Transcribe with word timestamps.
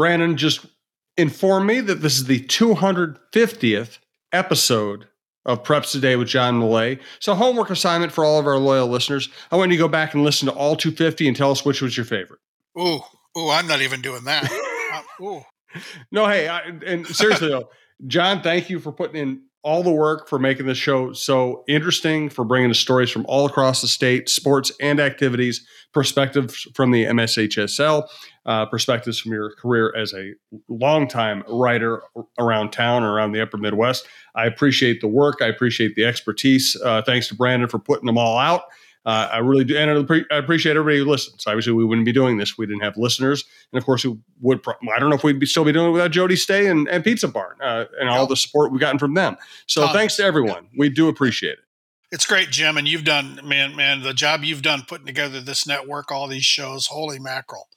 Brandon 0.00 0.34
just 0.38 0.64
informed 1.18 1.66
me 1.66 1.82
that 1.82 1.96
this 1.96 2.16
is 2.16 2.24
the 2.24 2.40
250th 2.40 3.98
episode 4.32 5.08
of 5.44 5.62
Preps 5.62 5.92
Today 5.92 6.16
with 6.16 6.26
John 6.26 6.58
Millea. 6.58 6.98
So, 7.18 7.34
homework 7.34 7.68
assignment 7.68 8.10
for 8.10 8.24
all 8.24 8.38
of 8.38 8.46
our 8.46 8.56
loyal 8.56 8.88
listeners. 8.88 9.28
I 9.52 9.56
want 9.56 9.70
you 9.70 9.76
to 9.76 9.82
go 9.82 9.88
back 9.88 10.14
and 10.14 10.24
listen 10.24 10.48
to 10.48 10.54
all 10.54 10.74
250 10.74 11.28
and 11.28 11.36
tell 11.36 11.50
us 11.50 11.66
which 11.66 11.82
was 11.82 11.98
your 11.98 12.06
favorite. 12.06 12.40
Ooh, 12.78 13.00
ooh, 13.36 13.50
I'm 13.50 13.66
not 13.66 13.82
even 13.82 14.00
doing 14.00 14.24
that. 14.24 14.50
uh, 15.20 15.22
ooh. 15.22 15.42
No, 16.10 16.26
hey, 16.26 16.48
I, 16.48 16.60
and 16.86 17.06
seriously 17.06 17.48
though, 17.48 17.68
John, 18.06 18.40
thank 18.40 18.70
you 18.70 18.80
for 18.80 18.92
putting 18.92 19.16
in 19.20 19.42
all 19.62 19.82
the 19.82 19.92
work 19.92 20.28
for 20.28 20.38
making 20.38 20.66
this 20.66 20.78
show 20.78 21.12
so 21.12 21.62
interesting, 21.68 22.30
for 22.30 22.44
bringing 22.44 22.70
the 22.70 22.74
stories 22.74 23.10
from 23.10 23.26
all 23.28 23.44
across 23.44 23.82
the 23.82 23.88
state, 23.88 24.28
sports 24.30 24.72
and 24.80 24.98
activities, 24.98 25.66
perspectives 25.92 26.66
from 26.74 26.90
the 26.90 27.04
MSHSL, 27.04 28.08
uh, 28.46 28.66
perspectives 28.66 29.18
from 29.18 29.32
your 29.32 29.54
career 29.56 29.94
as 29.96 30.14
a 30.14 30.32
longtime 30.68 31.44
writer 31.48 32.02
around 32.38 32.70
town 32.70 33.02
or 33.02 33.12
around 33.12 33.32
the 33.32 33.42
upper 33.42 33.56
Midwest. 33.56 34.06
I 34.34 34.46
appreciate 34.46 35.00
the 35.00 35.08
work. 35.08 35.38
I 35.40 35.46
appreciate 35.46 35.94
the 35.94 36.04
expertise. 36.04 36.76
Uh, 36.82 37.02
thanks 37.02 37.28
to 37.28 37.34
Brandon 37.34 37.68
for 37.68 37.78
putting 37.78 38.06
them 38.06 38.18
all 38.18 38.38
out. 38.38 38.62
Uh, 39.06 39.28
I 39.32 39.38
really 39.38 39.64
do, 39.64 39.76
and 39.78 39.90
I 40.30 40.36
appreciate 40.36 40.76
everybody 40.76 40.98
who 40.98 41.06
listens. 41.06 41.46
Obviously, 41.46 41.72
we 41.72 41.86
wouldn't 41.86 42.04
be 42.04 42.12
doing 42.12 42.36
this 42.36 42.50
if 42.50 42.58
we 42.58 42.66
didn't 42.66 42.82
have 42.82 42.98
listeners, 42.98 43.44
and 43.72 43.78
of 43.78 43.86
course, 43.86 44.04
we 44.04 44.18
would. 44.42 44.60
I 44.94 44.98
don't 44.98 45.08
know 45.08 45.16
if 45.16 45.24
we'd 45.24 45.40
be 45.40 45.46
still 45.46 45.64
be 45.64 45.72
doing 45.72 45.88
it 45.88 45.92
without 45.92 46.10
Jody 46.10 46.36
Stay 46.36 46.66
and, 46.66 46.86
and 46.86 47.02
Pizza 47.02 47.26
Barn 47.26 47.56
uh, 47.62 47.86
and 47.98 48.10
all 48.10 48.26
the 48.26 48.36
support 48.36 48.72
we've 48.72 48.80
gotten 48.80 48.98
from 48.98 49.14
them. 49.14 49.38
So, 49.66 49.88
thanks 49.88 50.16
to 50.16 50.24
everyone. 50.24 50.68
We 50.76 50.90
do 50.90 51.08
appreciate 51.08 51.54
it. 51.54 51.64
It's 52.12 52.26
great, 52.26 52.50
Jim, 52.50 52.76
and 52.76 52.88
you've 52.88 53.04
done, 53.04 53.40
man, 53.44 53.76
man, 53.76 54.02
the 54.02 54.12
job 54.12 54.42
you've 54.42 54.62
done 54.62 54.82
putting 54.86 55.06
together 55.06 55.40
this 55.40 55.66
network, 55.66 56.10
all 56.10 56.26
these 56.26 56.44
shows. 56.44 56.88
Holy 56.88 57.20
mackerel, 57.20 57.68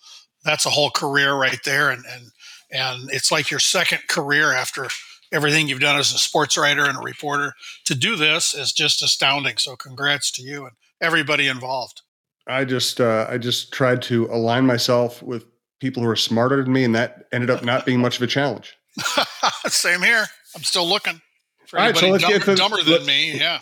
that's 0.44 0.66
a 0.66 0.69
whole 0.69 0.89
career 0.89 1.33
right 1.33 1.59
there, 1.66 1.89
and 1.89 2.03
and 2.11 2.31
and 2.72 3.09
it's 3.11 3.31
like 3.31 3.52
your 3.52 3.59
second 3.59 4.08
career 4.08 4.52
after 4.52 4.88
everything 5.31 5.67
you've 5.67 5.80
done 5.80 5.97
as 5.97 6.13
a 6.13 6.17
sports 6.17 6.58
writer 6.58 6.83
and 6.83 6.97
a 6.97 7.02
reporter. 7.02 7.53
To 7.85 7.95
do 7.95 8.16
this 8.16 8.53
is 8.53 8.72
just 8.72 9.02
astounding. 9.02 9.58
So, 9.58 9.75
congrats 9.75 10.31
to 10.33 10.44
you 10.44 10.63
and 10.66 10.75
everybody 11.02 11.47
involved. 11.47 12.02
I 12.47 12.66
just 12.66 13.00
uh, 13.00 13.27
I 13.30 13.38
just 13.38 13.72
tried 13.72 14.02
to 14.03 14.27
align 14.27 14.66
myself 14.66 15.22
with 15.23 15.45
people 15.80 16.03
who 16.03 16.09
are 16.09 16.16
smarter 16.16 16.63
than 16.63 16.73
me, 16.73 16.83
and 16.83 16.95
that 16.95 17.28
ended 17.31 17.50
up 17.50 17.63
not 17.63 17.85
being 17.85 18.00
much 18.00 18.17
of 18.17 18.22
a 18.22 18.28
challenge. 18.28 18.75
Same 19.67 20.02
here. 20.02 20.25
I'm 20.55 20.63
still 20.63 20.88
looking 20.88 21.22
for 21.67 21.80
All 21.80 21.85
right, 21.85 21.97
so 21.97 22.09
let's 22.09 22.23
dumber, 22.23 22.39
get 22.39 22.45
to, 22.45 22.55
dumber 22.55 22.83
than 22.83 23.05
me. 23.05 23.38
Yeah. 23.38 23.59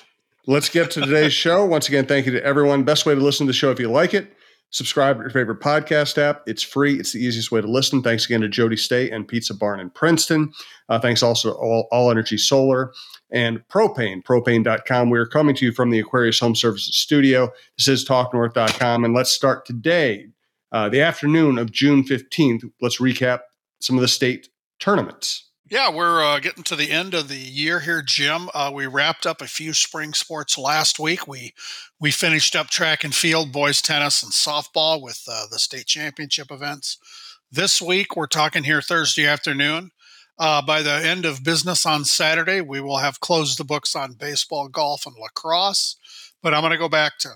Let's 0.47 0.69
get 0.69 0.91
to 0.91 1.01
today's 1.01 1.33
show. 1.33 1.65
Once 1.65 1.87
again, 1.87 2.05
thank 2.07 2.25
you 2.25 2.31
to 2.33 2.43
everyone. 2.43 2.83
Best 2.83 3.05
way 3.05 3.13
to 3.13 3.21
listen 3.21 3.45
to 3.45 3.49
the 3.49 3.53
show 3.53 3.69
if 3.69 3.79
you 3.79 3.89
like 3.89 4.13
it. 4.13 4.35
Subscribe 4.71 5.17
to 5.17 5.23
your 5.23 5.29
favorite 5.29 5.59
podcast 5.59 6.17
app. 6.17 6.43
It's 6.47 6.63
free. 6.63 6.97
It's 6.97 7.11
the 7.11 7.19
easiest 7.19 7.51
way 7.51 7.59
to 7.59 7.67
listen. 7.67 8.01
Thanks 8.01 8.25
again 8.25 8.39
to 8.41 8.47
Jody 8.47 8.77
Stay 8.77 9.09
and 9.09 9.27
Pizza 9.27 9.53
Barn 9.53 9.81
in 9.81 9.89
Princeton. 9.89 10.53
Uh, 10.87 10.97
thanks 10.97 11.21
also 11.21 11.51
to 11.51 11.57
All, 11.57 11.87
All 11.91 12.09
Energy 12.09 12.37
Solar 12.37 12.93
and 13.31 13.61
Propane, 13.67 14.23
propane.com. 14.23 15.09
We 15.09 15.19
are 15.19 15.25
coming 15.25 15.55
to 15.55 15.65
you 15.65 15.73
from 15.73 15.89
the 15.89 15.99
Aquarius 15.99 16.39
Home 16.39 16.55
Services 16.55 16.95
studio. 16.95 17.51
This 17.77 17.89
is 17.89 18.07
talknorth.com. 18.07 19.03
And 19.03 19.13
let's 19.13 19.31
start 19.31 19.65
today, 19.65 20.27
uh, 20.71 20.87
the 20.87 21.01
afternoon 21.01 21.57
of 21.57 21.71
June 21.71 22.03
15th. 22.03 22.63
Let's 22.81 22.99
recap 22.99 23.41
some 23.81 23.97
of 23.97 24.01
the 24.01 24.07
state 24.07 24.47
tournaments. 24.79 25.50
Yeah, 25.71 25.89
we're 25.89 26.21
uh, 26.21 26.39
getting 26.41 26.65
to 26.65 26.75
the 26.75 26.91
end 26.91 27.13
of 27.13 27.29
the 27.29 27.37
year 27.37 27.79
here, 27.79 28.01
Jim. 28.01 28.49
Uh, 28.53 28.73
we 28.75 28.87
wrapped 28.87 29.25
up 29.25 29.41
a 29.41 29.47
few 29.47 29.71
spring 29.71 30.13
sports 30.13 30.57
last 30.57 30.99
week. 30.99 31.29
We 31.29 31.53
we 31.97 32.11
finished 32.11 32.57
up 32.57 32.67
track 32.67 33.05
and 33.05 33.15
field, 33.15 33.53
boys 33.53 33.81
tennis, 33.81 34.21
and 34.21 34.33
softball 34.33 35.01
with 35.01 35.23
uh, 35.31 35.45
the 35.49 35.59
state 35.59 35.85
championship 35.85 36.51
events. 36.51 36.97
This 37.49 37.81
week, 37.81 38.17
we're 38.17 38.27
talking 38.27 38.65
here 38.65 38.81
Thursday 38.81 39.25
afternoon. 39.25 39.91
Uh, 40.37 40.61
by 40.61 40.81
the 40.81 40.91
end 40.91 41.23
of 41.23 41.41
business 41.41 41.85
on 41.85 42.03
Saturday, 42.03 42.59
we 42.59 42.81
will 42.81 42.97
have 42.97 43.21
closed 43.21 43.57
the 43.57 43.63
books 43.63 43.95
on 43.95 44.11
baseball, 44.11 44.67
golf, 44.67 45.05
and 45.05 45.15
lacrosse. 45.15 45.95
But 46.43 46.53
I'm 46.53 46.63
going 46.63 46.71
to 46.71 46.77
go 46.77 46.89
back 46.89 47.17
to 47.19 47.29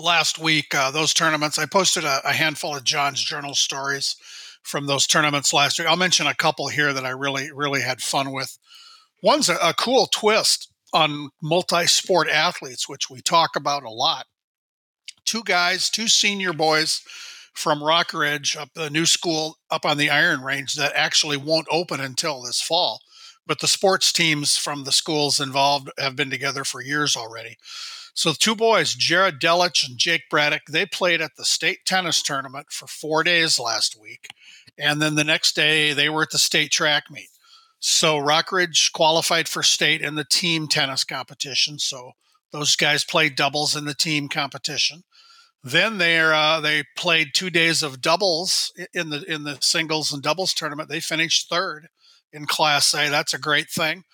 last 0.00 0.36
week. 0.36 0.74
Uh, 0.74 0.90
those 0.90 1.14
tournaments, 1.14 1.60
I 1.60 1.66
posted 1.66 2.02
a, 2.02 2.22
a 2.28 2.32
handful 2.32 2.74
of 2.74 2.82
John's 2.82 3.22
journal 3.22 3.54
stories 3.54 4.16
from 4.62 4.86
those 4.86 5.06
tournaments 5.06 5.52
last 5.52 5.78
year. 5.78 5.88
I'll 5.88 5.96
mention 5.96 6.26
a 6.26 6.34
couple 6.34 6.68
here 6.68 6.92
that 6.92 7.04
I 7.04 7.10
really, 7.10 7.50
really 7.52 7.82
had 7.82 8.00
fun 8.00 8.32
with. 8.32 8.58
One's 9.22 9.48
a, 9.48 9.56
a 9.56 9.74
cool 9.74 10.06
twist 10.06 10.68
on 10.92 11.30
multi 11.42 11.86
sport 11.86 12.28
athletes, 12.28 12.88
which 12.88 13.10
we 13.10 13.20
talk 13.20 13.56
about 13.56 13.82
a 13.82 13.90
lot. 13.90 14.26
Two 15.24 15.42
guys, 15.44 15.88
two 15.88 16.08
senior 16.08 16.52
boys 16.52 17.00
from 17.54 17.80
Rockridge, 17.80 18.56
up 18.56 18.70
the 18.74 18.90
new 18.90 19.06
school 19.06 19.58
up 19.70 19.84
on 19.84 19.98
the 19.98 20.10
Iron 20.10 20.42
Range, 20.42 20.72
that 20.74 20.92
actually 20.94 21.36
won't 21.36 21.66
open 21.70 22.00
until 22.00 22.42
this 22.42 22.60
fall. 22.60 23.00
But 23.46 23.60
the 23.60 23.68
sports 23.68 24.12
teams 24.12 24.56
from 24.56 24.84
the 24.84 24.92
schools 24.92 25.40
involved 25.40 25.90
have 25.98 26.16
been 26.16 26.30
together 26.30 26.64
for 26.64 26.80
years 26.80 27.16
already. 27.16 27.56
So 28.14 28.30
the 28.30 28.38
two 28.38 28.54
boys, 28.54 28.94
Jared 28.94 29.40
Delich 29.40 29.88
and 29.88 29.96
Jake 29.96 30.22
Braddock, 30.30 30.62
they 30.68 30.84
played 30.84 31.20
at 31.22 31.36
the 31.36 31.44
state 31.44 31.78
tennis 31.86 32.22
tournament 32.22 32.66
for 32.70 32.86
four 32.86 33.24
days 33.24 33.58
last 33.58 33.98
week. 34.00 34.28
And 34.78 35.00
then 35.00 35.14
the 35.14 35.24
next 35.24 35.54
day, 35.54 35.92
they 35.92 36.08
were 36.08 36.22
at 36.22 36.30
the 36.30 36.38
state 36.38 36.70
track 36.70 37.04
meet. 37.10 37.28
So 37.78 38.18
Rockridge 38.18 38.92
qualified 38.92 39.48
for 39.48 39.62
state 39.62 40.02
in 40.02 40.14
the 40.14 40.24
team 40.24 40.68
tennis 40.68 41.04
competition. 41.04 41.78
So 41.78 42.12
those 42.52 42.76
guys 42.76 43.02
played 43.02 43.34
doubles 43.34 43.74
in 43.74 43.86
the 43.86 43.94
team 43.94 44.28
competition. 44.28 45.02
Then 45.64 45.98
they 45.98 46.18
uh, 46.18 46.60
they 46.60 46.84
played 46.96 47.34
two 47.34 47.50
days 47.50 47.82
of 47.82 48.00
doubles 48.00 48.72
in 48.92 49.10
the 49.10 49.24
in 49.32 49.44
the 49.44 49.58
singles 49.60 50.12
and 50.12 50.22
doubles 50.22 50.52
tournament. 50.52 50.88
They 50.88 51.00
finished 51.00 51.48
third 51.48 51.88
in 52.32 52.46
Class 52.46 52.92
A. 52.94 53.08
That's 53.08 53.34
a 53.34 53.38
great 53.38 53.70
thing. 53.70 54.04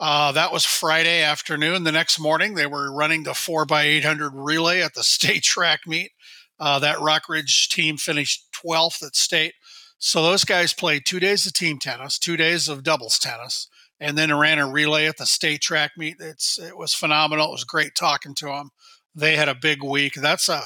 Uh, 0.00 0.30
that 0.32 0.52
was 0.52 0.64
Friday 0.64 1.22
afternoon. 1.22 1.82
The 1.84 1.92
next 1.92 2.20
morning, 2.20 2.54
they 2.54 2.66
were 2.66 2.92
running 2.92 3.24
the 3.24 3.34
four 3.34 3.66
by 3.66 3.82
eight 3.82 4.04
hundred 4.04 4.32
relay 4.34 4.80
at 4.80 4.94
the 4.94 5.02
state 5.04 5.42
track 5.42 5.80
meet. 5.86 6.12
Uh, 6.60 6.78
that 6.80 6.98
Rockridge 6.98 7.68
team 7.68 7.96
finished 7.96 8.48
12th 8.64 9.06
at 9.06 9.14
state. 9.14 9.54
So 9.98 10.22
those 10.22 10.44
guys 10.44 10.72
played 10.72 11.06
two 11.06 11.20
days 11.20 11.46
of 11.46 11.52
team 11.52 11.78
tennis, 11.78 12.18
two 12.18 12.36
days 12.36 12.68
of 12.68 12.82
doubles 12.82 13.16
tennis, 13.18 13.68
and 14.00 14.18
then 14.18 14.36
ran 14.36 14.58
a 14.58 14.68
relay 14.68 15.06
at 15.06 15.18
the 15.18 15.26
state 15.26 15.60
track 15.60 15.92
meet. 15.96 16.16
It's 16.20 16.58
it 16.58 16.76
was 16.76 16.94
phenomenal. 16.94 17.48
It 17.48 17.52
was 17.52 17.64
great 17.64 17.94
talking 17.94 18.34
to 18.36 18.46
them. 18.46 18.70
They 19.14 19.36
had 19.36 19.48
a 19.48 19.54
big 19.54 19.82
week. 19.82 20.14
That's 20.14 20.48
a 20.48 20.62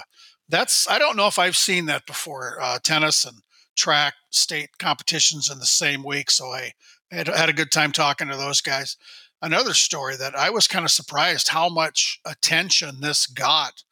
that's 0.48 0.88
I 0.88 0.98
don't 0.98 1.16
know 1.16 1.26
if 1.26 1.38
I've 1.38 1.56
seen 1.56 1.86
that 1.86 2.06
before. 2.06 2.58
Uh, 2.60 2.78
tennis 2.82 3.24
and 3.24 3.38
track 3.76 4.14
state 4.30 4.70
competitions 4.78 5.50
in 5.50 5.58
the 5.58 5.66
same 5.66 6.02
week. 6.04 6.30
So 6.30 6.46
I 6.46 6.72
had, 7.12 7.28
had 7.28 7.48
a 7.48 7.54
good 7.54 7.70
time 7.70 7.92
talking 7.92 8.28
to 8.28 8.36
those 8.36 8.60
guys. 8.60 8.96
Another 9.40 9.74
story 9.74 10.16
that 10.16 10.34
I 10.36 10.50
was 10.50 10.66
kind 10.66 10.84
of 10.84 10.90
surprised 10.90 11.48
how 11.48 11.68
much 11.68 12.20
attention 12.24 13.00
this 13.00 13.26
got 13.26 13.82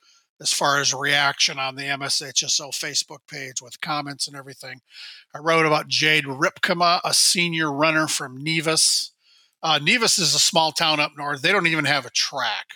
as 0.40 0.52
far 0.52 0.80
as 0.80 0.94
reaction 0.94 1.58
on 1.58 1.76
the 1.76 1.82
MSHSL 1.82 2.70
Facebook 2.70 3.18
page 3.30 3.60
with 3.60 3.80
comments 3.80 4.26
and 4.26 4.36
everything. 4.36 4.80
I 5.34 5.38
wrote 5.38 5.66
about 5.66 5.88
Jade 5.88 6.24
Rypkema, 6.24 7.00
a 7.04 7.12
senior 7.12 7.70
runner 7.70 8.06
from 8.06 8.42
Nevis. 8.42 9.12
Uh, 9.62 9.78
Nevis 9.82 10.18
is 10.18 10.34
a 10.34 10.38
small 10.38 10.72
town 10.72 10.98
up 10.98 11.12
north. 11.16 11.42
They 11.42 11.52
don't 11.52 11.66
even 11.66 11.84
have 11.84 12.06
a 12.06 12.10
track, 12.10 12.66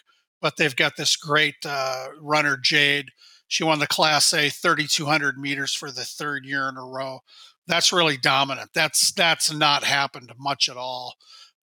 but 0.43 0.59
they've 0.59 0.77
got 0.77 0.97
this 0.97 1.17
great 1.17 1.55
uh, 1.65 2.09
runner, 2.21 2.59
Jade. 2.61 3.11
She 3.49 3.65
won 3.65 3.79
the 3.79 3.87
Class 3.87 4.35
A 4.35 4.51
3,200 4.51 5.39
meters 5.39 5.75
for 5.75 5.91
the 5.91 6.05
third 6.05 6.45
year 6.45 6.69
in 6.69 6.77
a 6.77 6.85
row. 6.85 7.21
That's 7.67 7.93
really 7.93 8.17
dominant. 8.17 8.71
That's 8.75 9.13
that's 9.13 9.53
not 9.53 9.85
happened 9.85 10.33
much 10.39 10.69
at 10.69 10.77
all. 10.77 11.15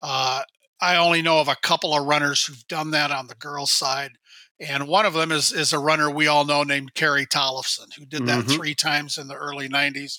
Uh, 0.01 0.43
I 0.81 0.97
only 0.97 1.21
know 1.21 1.39
of 1.39 1.47
a 1.47 1.55
couple 1.55 1.93
of 1.93 2.05
runners 2.05 2.43
who've 2.43 2.67
done 2.67 2.91
that 2.91 3.11
on 3.11 3.27
the 3.27 3.35
girls' 3.35 3.71
side 3.71 4.13
and 4.61 4.87
one 4.87 5.05
of 5.05 5.13
them 5.13 5.31
is 5.31 5.51
is 5.51 5.73
a 5.73 5.79
runner 5.79 6.09
we 6.09 6.27
all 6.27 6.45
know 6.45 6.63
named 6.63 6.93
Carrie 6.93 7.25
Tollefson, 7.25 7.93
who 7.97 8.05
did 8.05 8.27
that 8.27 8.45
mm-hmm. 8.45 8.55
three 8.55 8.75
times 8.75 9.17
in 9.17 9.27
the 9.27 9.35
early 9.35 9.67
'90s. 9.67 10.17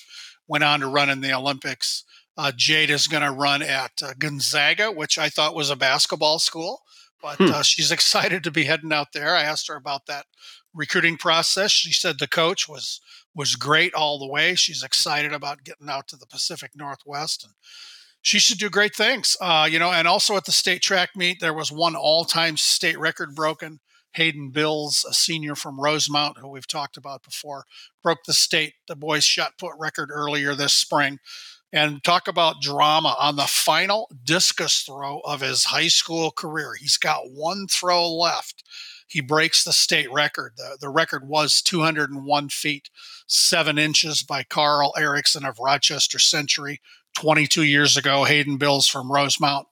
Went 0.49 0.65
on 0.65 0.81
to 0.81 0.89
run 0.89 1.09
in 1.09 1.21
the 1.21 1.33
Olympics. 1.33 2.05
Uh, 2.37 2.51
Jade 2.55 2.91
is 2.91 3.07
going 3.07 3.23
to 3.23 3.31
run 3.31 3.63
at 3.63 3.93
uh, 4.03 4.15
Gonzaga, 4.19 4.91
which 4.91 5.17
I 5.17 5.29
thought 5.29 5.55
was 5.55 5.71
a 5.71 5.77
basketball 5.77 6.39
school, 6.41 6.83
but 7.23 7.37
hmm. 7.37 7.53
uh, 7.53 7.63
she's 7.63 7.93
excited 7.93 8.43
to 8.43 8.51
be 8.51 8.65
heading 8.65 8.93
out 8.93 9.13
there. 9.13 9.37
I 9.37 9.43
asked 9.43 9.69
her 9.69 9.77
about 9.77 10.07
that 10.07 10.27
recruiting 10.75 11.17
process. 11.17 11.71
She 11.71 11.93
said 11.93 12.19
the 12.19 12.27
coach 12.27 12.69
was 12.69 13.01
was 13.35 13.57
great 13.57 13.95
all 13.95 14.19
the 14.19 14.27
way. 14.27 14.55
She's 14.55 14.83
excited 14.83 15.33
about 15.33 15.65
getting 15.65 15.89
out 15.89 16.09
to 16.09 16.17
the 16.17 16.27
Pacific 16.27 16.73
Northwest 16.75 17.45
and 17.45 17.55
she 18.23 18.39
should 18.39 18.59
do 18.59 18.71
great 18.71 18.95
things. 18.95 19.37
Uh, 19.41 19.69
you 19.71 19.79
know, 19.79 19.93
and 19.93 20.07
also 20.07 20.37
at 20.37 20.45
the 20.45 20.53
state 20.53 20.81
track 20.81 21.11
meet, 21.17 21.41
there 21.41 21.53
was 21.53 21.73
one 21.73 21.97
all-time 21.97 22.57
state 22.57 22.99
record 22.99 23.35
broken. 23.35 23.81
Hayden 24.15 24.51
Bills, 24.51 25.05
a 25.09 25.13
senior 25.13 25.55
from 25.55 25.81
Rosemount, 25.81 26.39
who 26.39 26.49
we've 26.49 26.67
talked 26.67 26.97
about 26.97 27.23
before, 27.23 27.65
broke 28.03 28.25
the 28.27 28.35
state, 28.35 28.75
the 28.87 28.95
boys 28.95 29.25
shot 29.25 29.59
put 29.59 29.73
record 29.79 30.11
earlier 30.13 30.55
this 30.55 30.75
spring. 30.75 31.19
And 31.73 32.05
talk 32.05 32.29
about 32.29 32.61
drama 32.61 33.17
on 33.19 33.37
the 33.37 33.47
final 33.47 34.11
discus 34.25 34.83
throw 34.83 35.21
of 35.21 35.41
his 35.41 35.65
high 35.65 35.89
school 35.89 36.31
career. 36.31 36.75
He's 36.79 36.99
got 36.99 37.31
one 37.33 37.67
throw 37.67 38.13
left. 38.13 38.63
He 39.13 39.21
breaks 39.21 39.63
the 39.63 39.73
state 39.73 40.11
record. 40.11 40.53
The, 40.57 40.79
the 40.81 40.89
record 40.89 41.29
was 41.29 41.61
201 41.61 42.49
feet, 42.49 42.91
seven 43.27 43.79
inches 43.79 44.23
by 44.23 44.43
Carl 44.43 44.95
Erickson 44.97 45.45
of 45.45 45.59
Rochester 45.59 46.19
Century 46.19 46.81
22 47.17 47.63
years 47.63 47.97
ago. 47.97 48.25
Hayden 48.25 48.57
Bills 48.57 48.89
from 48.89 49.13
Rosemount 49.13 49.69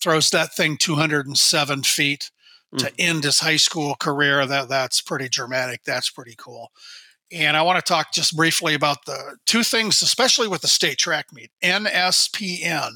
throws 0.00 0.30
that 0.30 0.54
thing 0.54 0.76
207 0.76 1.82
feet 1.82 2.30
to 2.78 2.86
mm. 2.86 2.94
end 2.98 3.24
his 3.24 3.40
high 3.40 3.56
school 3.56 3.96
career. 3.98 4.46
That 4.46 4.68
that's 4.68 5.00
pretty 5.00 5.28
dramatic. 5.28 5.82
That's 5.84 6.10
pretty 6.10 6.34
cool. 6.36 6.70
And 7.32 7.56
I 7.56 7.62
want 7.62 7.84
to 7.84 7.92
talk 7.92 8.12
just 8.12 8.36
briefly 8.36 8.74
about 8.74 9.06
the 9.06 9.38
two 9.44 9.64
things, 9.64 10.02
especially 10.02 10.46
with 10.46 10.62
the 10.62 10.68
state 10.68 10.98
track 10.98 11.32
meet. 11.32 11.50
NSPN 11.62 12.92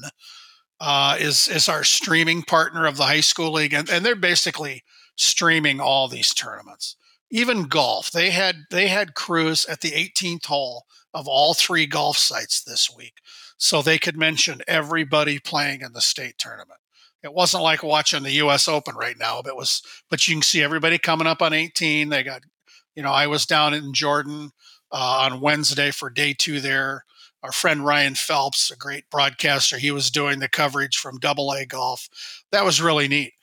uh, 0.79 1.17
is 1.19 1.47
is 1.49 1.67
our 1.67 1.83
streaming 1.83 2.43
partner 2.43 2.85
of 2.85 2.97
the 2.97 3.03
high 3.03 3.19
school 3.19 3.51
league, 3.51 3.73
and, 3.73 3.89
and 3.89 4.05
they're 4.05 4.15
basically 4.15 4.83
streaming 5.19 5.79
all 5.79 6.07
these 6.07 6.33
tournaments. 6.33 6.95
Even 7.29 7.67
golf, 7.67 8.09
they 8.09 8.31
had 8.31 8.65
they 8.71 8.87
had 8.87 9.13
crews 9.13 9.65
at 9.65 9.81
the 9.81 9.91
18th 9.91 10.45
hole 10.45 10.85
of 11.13 11.27
all 11.27 11.53
three 11.53 11.85
golf 11.85 12.17
sites 12.17 12.61
this 12.61 12.89
week, 12.95 13.15
so 13.57 13.81
they 13.81 13.99
could 13.99 14.17
mention 14.17 14.61
everybody 14.67 15.37
playing 15.37 15.81
in 15.81 15.93
the 15.93 16.01
state 16.01 16.37
tournament. 16.39 16.79
It 17.21 17.33
wasn't 17.33 17.63
like 17.63 17.83
watching 17.83 18.23
the 18.23 18.31
U.S. 18.31 18.67
Open 18.67 18.95
right 18.95 19.17
now, 19.19 19.41
but 19.43 19.49
it 19.49 19.55
was. 19.55 19.83
But 20.09 20.27
you 20.27 20.35
can 20.35 20.41
see 20.41 20.63
everybody 20.63 20.97
coming 20.97 21.27
up 21.27 21.41
on 21.41 21.53
18. 21.53 22.09
They 22.09 22.23
got, 22.23 22.41
you 22.95 23.03
know, 23.03 23.11
I 23.11 23.27
was 23.27 23.45
down 23.45 23.73
in 23.73 23.93
Jordan 23.93 24.51
uh, 24.91 25.27
on 25.29 25.41
Wednesday 25.41 25.91
for 25.91 26.09
day 26.09 26.33
two 26.33 26.61
there. 26.61 27.03
Our 27.43 27.51
friend 27.51 27.85
Ryan 27.85 28.15
Phelps, 28.15 28.71
a 28.71 28.75
great 28.75 29.09
broadcaster, 29.09 29.77
he 29.77 29.91
was 29.91 30.09
doing 30.11 30.39
the 30.39 30.49
coverage 30.49 30.97
from 30.97 31.19
Double 31.19 31.51
A 31.51 31.65
Golf. 31.65 32.09
That 32.51 32.65
was 32.65 32.81
really 32.81 33.07
neat. 33.07 33.33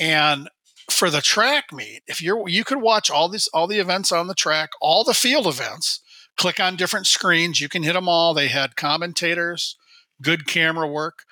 And 0.00 0.48
for 0.90 1.10
the 1.10 1.20
track 1.20 1.72
meet, 1.72 2.02
if 2.06 2.20
you're 2.22 2.48
you 2.48 2.64
could 2.64 2.80
watch 2.80 3.10
all 3.10 3.28
these 3.28 3.48
all 3.48 3.66
the 3.66 3.78
events 3.78 4.12
on 4.12 4.26
the 4.26 4.34
track, 4.34 4.70
all 4.80 5.04
the 5.04 5.14
field 5.14 5.46
events, 5.46 6.00
click 6.36 6.60
on 6.60 6.76
different 6.76 7.06
screens, 7.06 7.60
you 7.60 7.68
can 7.68 7.82
hit 7.82 7.94
them 7.94 8.08
all. 8.08 8.34
They 8.34 8.48
had 8.48 8.76
commentators, 8.76 9.76
good 10.22 10.46
camera 10.46 10.88
work, 10.88 11.24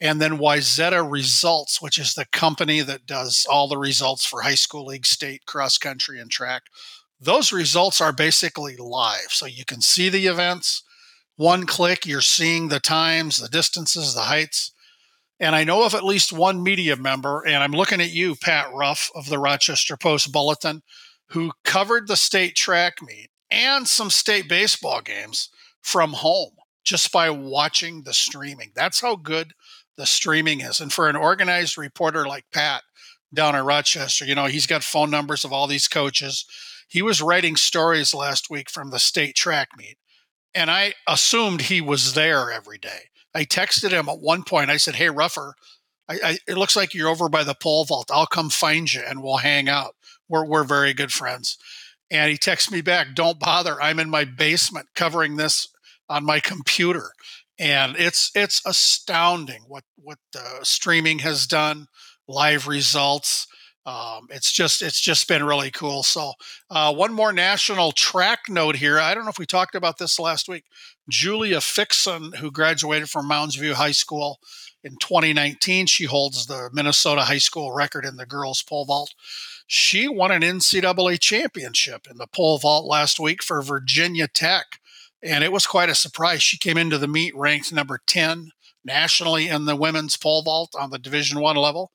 and 0.00 0.20
then 0.20 0.38
Wayzata 0.38 1.08
Results, 1.08 1.82
which 1.82 1.98
is 1.98 2.14
the 2.14 2.26
company 2.26 2.80
that 2.80 3.06
does 3.06 3.46
all 3.50 3.68
the 3.68 3.78
results 3.78 4.24
for 4.24 4.42
high 4.42 4.54
school 4.54 4.86
league, 4.86 5.06
state, 5.06 5.44
cross 5.46 5.76
country, 5.76 6.18
and 6.18 6.30
track. 6.30 6.62
Those 7.20 7.52
results 7.52 8.00
are 8.00 8.12
basically 8.12 8.76
live. 8.76 9.28
So 9.30 9.44
you 9.44 9.64
can 9.66 9.82
see 9.82 10.08
the 10.08 10.26
events. 10.26 10.82
One 11.36 11.66
click, 11.66 12.06
you're 12.06 12.22
seeing 12.22 12.68
the 12.68 12.80
times, 12.80 13.36
the 13.36 13.48
distances, 13.48 14.14
the 14.14 14.22
heights. 14.22 14.72
And 15.40 15.56
I 15.56 15.64
know 15.64 15.84
of 15.84 15.94
at 15.94 16.04
least 16.04 16.34
one 16.34 16.62
media 16.62 16.96
member, 16.96 17.42
and 17.46 17.56
I'm 17.56 17.72
looking 17.72 18.00
at 18.00 18.12
you, 18.12 18.36
Pat 18.36 18.72
Ruff 18.74 19.10
of 19.14 19.30
the 19.30 19.38
Rochester 19.38 19.96
Post 19.96 20.30
Bulletin, 20.32 20.82
who 21.30 21.52
covered 21.64 22.06
the 22.06 22.16
state 22.16 22.54
track 22.54 22.96
meet 23.00 23.30
and 23.50 23.88
some 23.88 24.10
state 24.10 24.48
baseball 24.48 25.00
games 25.00 25.48
from 25.80 26.12
home 26.12 26.52
just 26.84 27.10
by 27.10 27.30
watching 27.30 28.02
the 28.02 28.12
streaming. 28.12 28.72
That's 28.74 29.00
how 29.00 29.16
good 29.16 29.52
the 29.96 30.06
streaming 30.06 30.60
is. 30.60 30.80
And 30.80 30.92
for 30.92 31.08
an 31.08 31.16
organized 31.16 31.78
reporter 31.78 32.26
like 32.26 32.44
Pat 32.52 32.82
down 33.32 33.54
in 33.54 33.64
Rochester, 33.64 34.26
you 34.26 34.34
know, 34.34 34.46
he's 34.46 34.66
got 34.66 34.84
phone 34.84 35.10
numbers 35.10 35.44
of 35.44 35.52
all 35.52 35.66
these 35.66 35.88
coaches. 35.88 36.44
He 36.88 37.00
was 37.00 37.22
writing 37.22 37.56
stories 37.56 38.12
last 38.12 38.50
week 38.50 38.68
from 38.68 38.90
the 38.90 38.98
state 38.98 39.36
track 39.36 39.68
meet. 39.78 39.96
And 40.54 40.70
I 40.70 40.94
assumed 41.06 41.62
he 41.62 41.80
was 41.80 42.14
there 42.14 42.50
every 42.50 42.78
day. 42.78 43.09
I 43.34 43.44
texted 43.44 43.90
him 43.90 44.08
at 44.08 44.20
one 44.20 44.42
point. 44.44 44.70
I 44.70 44.76
said, 44.76 44.96
"Hey, 44.96 45.10
Ruffer, 45.10 45.54
I, 46.08 46.14
I, 46.24 46.38
it 46.48 46.56
looks 46.56 46.76
like 46.76 46.94
you're 46.94 47.08
over 47.08 47.28
by 47.28 47.44
the 47.44 47.54
pole 47.54 47.84
vault. 47.84 48.10
I'll 48.12 48.26
come 48.26 48.50
find 48.50 48.92
you 48.92 49.02
and 49.06 49.22
we'll 49.22 49.38
hang 49.38 49.68
out. 49.68 49.94
We're 50.28 50.44
we're 50.44 50.64
very 50.64 50.92
good 50.94 51.12
friends." 51.12 51.58
And 52.10 52.30
he 52.30 52.36
texts 52.38 52.70
me 52.70 52.80
back, 52.80 53.14
"Don't 53.14 53.38
bother. 53.38 53.80
I'm 53.80 54.00
in 54.00 54.10
my 54.10 54.24
basement 54.24 54.88
covering 54.94 55.36
this 55.36 55.68
on 56.08 56.24
my 56.24 56.40
computer." 56.40 57.12
And 57.58 57.94
it's 57.96 58.30
it's 58.34 58.62
astounding 58.66 59.62
what 59.68 59.84
what 59.96 60.18
the 60.32 60.60
streaming 60.62 61.20
has 61.20 61.46
done, 61.46 61.86
live 62.26 62.66
results. 62.66 63.46
Um, 63.86 64.26
it's 64.30 64.52
just 64.52 64.82
it's 64.82 65.00
just 65.00 65.26
been 65.26 65.42
really 65.42 65.70
cool. 65.70 66.02
So 66.02 66.32
uh, 66.68 66.92
one 66.92 67.12
more 67.12 67.32
national 67.32 67.92
track 67.92 68.40
note 68.48 68.76
here. 68.76 69.00
I 69.00 69.14
don't 69.14 69.24
know 69.24 69.30
if 69.30 69.38
we 69.38 69.46
talked 69.46 69.74
about 69.74 69.98
this 69.98 70.18
last 70.18 70.48
week. 70.48 70.64
Julia 71.08 71.58
Fixsen, 71.58 72.36
who 72.36 72.50
graduated 72.50 73.08
from 73.08 73.26
Mounds 73.26 73.56
View 73.56 73.74
High 73.74 73.92
School 73.92 74.38
in 74.84 74.96
2019, 75.00 75.86
she 75.86 76.04
holds 76.04 76.46
the 76.46 76.68
Minnesota 76.72 77.22
high 77.22 77.38
school 77.38 77.72
record 77.72 78.04
in 78.04 78.16
the 78.16 78.26
girls 78.26 78.62
pole 78.62 78.84
vault. 78.84 79.14
She 79.66 80.08
won 80.08 80.30
an 80.30 80.42
NCAA 80.42 81.18
championship 81.18 82.06
in 82.10 82.18
the 82.18 82.26
pole 82.26 82.58
vault 82.58 82.86
last 82.86 83.18
week 83.18 83.42
for 83.42 83.62
Virginia 83.62 84.28
Tech, 84.28 84.80
and 85.22 85.42
it 85.42 85.52
was 85.52 85.66
quite 85.66 85.88
a 85.88 85.94
surprise. 85.94 86.42
She 86.42 86.58
came 86.58 86.76
into 86.76 86.98
the 86.98 87.08
meet 87.08 87.34
ranked 87.34 87.72
number 87.72 88.00
10 88.06 88.50
nationally 88.84 89.48
in 89.48 89.64
the 89.64 89.76
women's 89.76 90.16
pole 90.16 90.42
vault 90.42 90.74
on 90.78 90.90
the 90.90 90.98
Division 90.98 91.40
One 91.40 91.56
level 91.56 91.92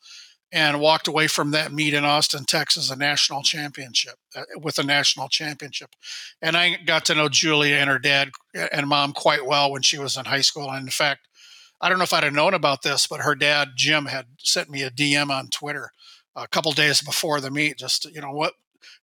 and 0.55 0.79
walked 0.79 1.09
away 1.09 1.27
from 1.27 1.51
that 1.51 1.73
meet 1.73 1.93
in 1.93 2.05
Austin, 2.05 2.45
Texas, 2.45 2.89
a 2.89 2.95
national 2.95 3.43
championship 3.43 4.15
uh, 4.37 4.43
with 4.55 4.79
a 4.79 4.83
national 4.83 5.27
championship. 5.27 5.89
And 6.41 6.55
I 6.55 6.77
got 6.77 7.03
to 7.05 7.15
know 7.15 7.27
Julia 7.27 7.75
and 7.75 7.89
her 7.89 7.99
dad 7.99 8.31
and 8.71 8.87
mom 8.87 9.11
quite 9.11 9.45
well 9.45 9.69
when 9.69 9.81
she 9.81 9.99
was 9.99 10.15
in 10.15 10.23
high 10.23 10.41
school. 10.41 10.71
And 10.71 10.85
in 10.85 10.91
fact, 10.91 11.27
I 11.81 11.89
don't 11.89 11.97
know 11.97 12.05
if 12.05 12.13
I'd 12.13 12.23
have 12.23 12.31
known 12.31 12.53
about 12.53 12.83
this, 12.83 13.05
but 13.05 13.19
her 13.19 13.35
dad 13.35 13.71
Jim 13.75 14.05
had 14.05 14.27
sent 14.39 14.69
me 14.69 14.81
a 14.81 14.89
DM 14.89 15.29
on 15.29 15.49
Twitter 15.49 15.91
a 16.37 16.47
couple 16.47 16.71
days 16.71 17.01
before 17.01 17.41
the 17.41 17.51
meet. 17.51 17.77
Just 17.77 18.05
you 18.05 18.21
know 18.21 18.31
what, 18.31 18.53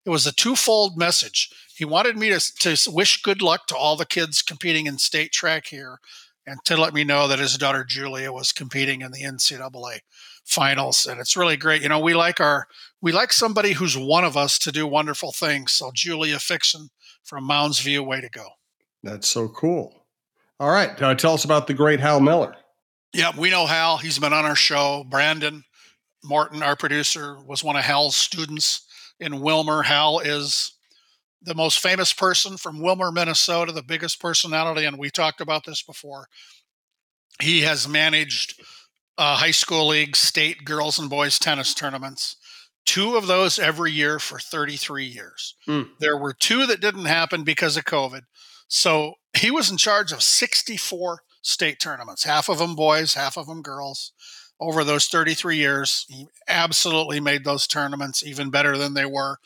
it 0.07 0.11
was 0.11 0.27
a 0.27 0.33
twofold 0.33 0.97
message. 0.97 1.51
He 1.77 1.85
wanted 1.85 2.17
me 2.17 2.31
to 2.31 2.41
to 2.41 2.91
wish 2.91 3.21
good 3.21 3.43
luck 3.43 3.67
to 3.67 3.77
all 3.77 3.97
the 3.97 4.07
kids 4.07 4.41
competing 4.41 4.87
in 4.87 4.97
state 4.97 5.33
track 5.33 5.67
here, 5.67 6.01
and 6.47 6.65
to 6.65 6.79
let 6.79 6.95
me 6.95 7.05
know 7.05 7.29
that 7.29 7.39
his 7.39 7.59
daughter 7.59 7.85
Julia 7.85 8.33
was 8.33 8.53
competing 8.53 9.03
in 9.03 9.13
the 9.13 9.23
NCAA 9.23 9.99
finals 10.44 11.06
and 11.06 11.21
it's 11.21 11.37
really 11.37 11.56
great. 11.56 11.83
You 11.83 11.89
know 11.89 12.00
we 12.00 12.15
like 12.15 12.41
our 12.41 12.67
we 13.00 13.12
like 13.12 13.33
somebody 13.33 13.73
who's 13.73 13.97
one 13.97 14.25
of 14.25 14.37
us 14.37 14.59
to 14.61 14.73
do 14.73 14.87
wonderful 14.87 15.33
things. 15.33 15.73
So 15.73 15.91
julia 15.94 16.37
fixsen 16.37 16.89
from 17.23 17.44
mounds 17.44 17.81
view 17.81 18.03
way 18.03 18.21
to 18.21 18.29
go. 18.29 18.47
That's 19.03 19.29
so 19.29 19.49
cool. 19.49 20.06
All 20.61 20.71
right 20.71 20.99
now 21.00 21.15
tell 21.15 21.35
us 21.35 21.44
about 21.44 21.67
the 21.67 21.75
great 21.75 22.00
hal 22.00 22.21
miller. 22.21 22.55
Yeah 23.12 23.33
we 23.37 23.50
know 23.50 23.67
hal. 23.67 23.99
He's 23.99 24.19
been 24.19 24.33
on 24.33 24.44
our 24.44 24.56
show. 24.56 25.05
Brandon 25.09 25.65
morton 26.25 26.62
our 26.62 26.77
producer 26.77 27.37
was 27.47 27.65
one 27.65 27.77
of 27.77 27.83
hal's 27.83 28.17
students 28.17 28.87
in 29.21 29.33
willmar. 29.35 29.85
Hal 29.85 30.20
is 30.20 30.72
the 31.41 31.55
most 31.55 31.81
famous 31.81 32.13
person 32.13 32.56
from 32.56 32.79
willmar 32.79 33.13
minnesota 33.13 33.72
the 33.72 33.82
biggest 33.82 34.20
personality 34.20 34.84
and 34.84 34.99
we 34.99 35.11
talked 35.11 35.41
about 35.41 35.65
this 35.65 35.82
before. 35.82 36.27
He 37.41 37.63
has 37.63 37.89
managed 37.89 38.61
uh, 39.19 39.37
high 39.37 39.51
school 39.51 39.89
league, 39.89 40.17
state 40.17 40.65
girls 40.65 40.99
and 40.99 41.11
boys 41.11 41.39
tennis 41.39 41.75
tournaments. 41.75 42.37
Two 42.85 43.17
of 43.17 43.27
those 43.27 43.59
every 43.59 43.93
year 43.93 44.19
for 44.19 44.39
33 44.39 45.05
years. 45.05 45.55
Mm. 45.69 45.91
There 46.01 46.17
were 46.17 46.33
two 46.33 46.67
that 46.67 46.81
didn't 46.81 47.05
happen 47.05 47.45
because 47.45 47.77
of 47.77 47.85
COVID. 47.85 48.23
So 48.67 49.15
he 49.37 49.51
was 49.51 49.71
in 49.71 49.77
charge 49.77 50.13
of 50.13 50.23
64 50.23 51.21
state 51.43 51.79
tournaments, 51.79 52.25
half 52.25 52.49
of 52.49 52.59
them 52.59 52.75
boys, 52.75 53.15
half 53.15 53.37
of 53.37 53.47
them 53.47 53.63
girls. 53.63 54.13
Over 54.59 54.85
those 54.85 55.07
33 55.07 55.57
years, 55.57 56.07
he 56.09 56.27
absolutely 56.49 57.19
made 57.21 57.45
those 57.45 57.67
tournaments 57.67 58.25
even 58.25 58.51
better 58.51 58.77
than 58.77 58.95
they 58.95 59.05
were. 59.05 59.39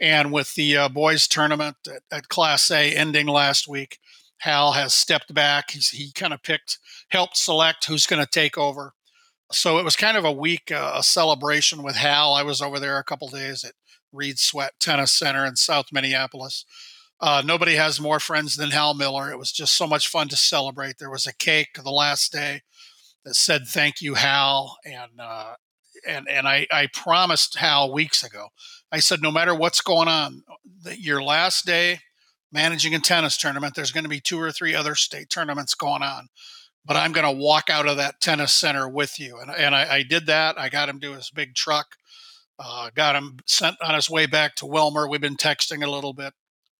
And 0.00 0.32
with 0.32 0.54
the 0.54 0.76
uh, 0.76 0.88
boys 0.88 1.28
tournament 1.28 1.76
at, 1.86 2.02
at 2.10 2.28
Class 2.28 2.70
A 2.70 2.94
ending 2.94 3.26
last 3.26 3.68
week, 3.68 3.98
Hal 4.38 4.72
has 4.72 4.92
stepped 4.94 5.32
back. 5.32 5.70
He's, 5.70 5.90
he 5.90 6.10
kind 6.12 6.32
of 6.32 6.42
picked, 6.42 6.78
helped 7.10 7.36
select 7.36 7.84
who's 7.84 8.06
going 8.06 8.24
to 8.24 8.30
take 8.30 8.58
over 8.58 8.94
so 9.52 9.78
it 9.78 9.84
was 9.84 9.96
kind 9.96 10.16
of 10.16 10.24
a 10.24 10.32
week, 10.32 10.70
uh, 10.70 10.92
a 10.96 11.02
celebration 11.02 11.82
with 11.82 11.96
Hal. 11.96 12.34
I 12.34 12.42
was 12.42 12.60
over 12.60 12.80
there 12.80 12.98
a 12.98 13.04
couple 13.04 13.28
days 13.28 13.64
at 13.64 13.74
Reed 14.12 14.38
Sweatt 14.38 14.72
Tennis 14.80 15.12
Center 15.12 15.44
in 15.44 15.56
South 15.56 15.86
Minneapolis. 15.92 16.64
Uh, 17.20 17.42
nobody 17.44 17.76
has 17.76 18.00
more 18.00 18.18
friends 18.18 18.56
than 18.56 18.70
Hal 18.70 18.94
Miller. 18.94 19.30
It 19.30 19.38
was 19.38 19.52
just 19.52 19.76
so 19.76 19.86
much 19.86 20.08
fun 20.08 20.28
to 20.28 20.36
celebrate. 20.36 20.98
There 20.98 21.10
was 21.10 21.26
a 21.26 21.34
cake 21.34 21.78
the 21.82 21.90
last 21.90 22.32
day 22.32 22.62
that 23.24 23.34
said 23.36 23.62
"Thank 23.66 24.00
you, 24.00 24.14
Hal," 24.14 24.76
and 24.84 25.20
uh, 25.20 25.54
and 26.06 26.28
and 26.28 26.48
I, 26.48 26.66
I 26.70 26.88
promised 26.92 27.58
Hal 27.58 27.92
weeks 27.92 28.24
ago. 28.24 28.48
I 28.90 28.98
said, 28.98 29.22
no 29.22 29.30
matter 29.30 29.54
what's 29.54 29.80
going 29.80 30.08
on, 30.08 30.42
your 30.98 31.22
last 31.22 31.64
day 31.64 32.00
managing 32.52 32.94
a 32.94 32.98
tennis 32.98 33.38
tournament, 33.38 33.74
there's 33.74 33.92
going 33.92 34.04
to 34.04 34.10
be 34.10 34.20
two 34.20 34.40
or 34.40 34.52
three 34.52 34.74
other 34.74 34.94
state 34.94 35.30
tournaments 35.30 35.74
going 35.74 36.02
on 36.02 36.28
but 36.84 36.96
I'm 36.96 37.12
going 37.12 37.26
to 37.26 37.42
walk 37.42 37.70
out 37.70 37.86
of 37.86 37.96
that 37.96 38.20
tennis 38.20 38.54
center 38.54 38.88
with 38.88 39.18
you. 39.18 39.38
And, 39.38 39.50
and 39.50 39.74
I, 39.74 39.96
I 39.96 40.02
did 40.02 40.26
that. 40.26 40.58
I 40.58 40.68
got 40.68 40.88
him 40.88 41.00
to 41.00 41.12
his 41.12 41.30
big 41.30 41.54
truck, 41.54 41.96
uh, 42.58 42.90
got 42.94 43.16
him 43.16 43.38
sent 43.46 43.76
on 43.82 43.94
his 43.94 44.10
way 44.10 44.26
back 44.26 44.56
to 44.56 44.64
Willmar. 44.64 45.08
We've 45.08 45.20
been 45.20 45.36
texting 45.36 45.84
a 45.84 45.90
little 45.90 46.12
bit 46.12 46.34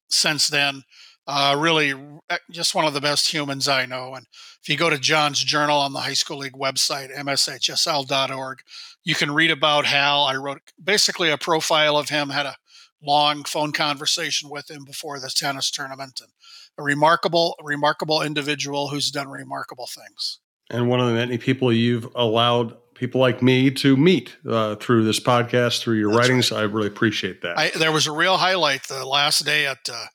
since 0.09 0.49
then. 0.49 0.83
Uh, 1.25 1.57
really, 1.59 1.95
eh, 2.31 2.39
just 2.51 2.75
one 2.75 2.85
of 2.85 2.95
the 2.95 3.01
best 3.01 3.33
humans 3.33 3.69
I 3.69 3.87
know. 3.87 4.15
And 4.15 4.27
if 4.61 4.69
you 4.69 4.77
go 4.77 4.91
to 4.91 4.99
John's 4.99 5.43
Journal 5.43 5.79
on 5.79 5.93
the 5.93 6.01
High 6.01 6.15
School 6.15 6.39
League 6.39 6.55
website, 6.55 7.17
mshsl.org, 7.17 8.59
you 9.05 9.15
can 9.15 9.31
read 9.31 9.53
about 9.53 9.87
Hal. 9.87 10.25
I 10.25 10.35
wrote 10.35 10.61
basically 10.83 11.31
a 11.31 11.39
profile 11.39 11.97
of 11.97 12.09
him, 12.09 12.31
had 12.31 12.47
a 12.47 12.57
long 13.01 13.45
phone 13.45 13.73
conversation 13.73 14.49
with 14.49 14.69
him 14.69 14.85
before 14.85 15.21
this 15.21 15.35
tennis 15.35 15.71
tournament, 15.71 16.21
and 16.21 16.31
a 16.79 16.83
remarkable, 16.83 17.57
remarkable 17.63 18.23
individual 18.23 18.89
who's 18.89 19.11
done 19.11 19.29
remarkable 19.29 19.87
things. 19.87 20.41
And 20.71 20.89
one 20.89 21.01
of 21.01 21.09
the 21.09 21.15
many 21.15 21.39
people 21.39 21.73
you've 21.73 22.09
allowed 22.15 22.77
people 22.95 23.21
like 23.21 23.43
me 23.43 23.71
to 23.71 23.97
meet 23.97 24.37
uh, 24.49 24.77
through 24.77 25.05
this 25.05 25.21
podcast, 25.21 25.81
through 25.81 25.97
your 25.97 26.13
That's 26.13 26.29
writings. 26.29 26.53
Right. 26.53 26.61
I 26.61 26.63
really 26.63 26.87
appreciate 26.87 27.43
that. 27.43 27.59
I, 27.59 27.71
there 27.71 27.93
was 27.93 28.07
a 28.07 28.13
real 28.13 28.37
highlight 28.37 28.85
the 28.85 29.05
last 29.05 29.45
day 29.45 29.67
at 29.67 29.89
uh, 29.93 30.07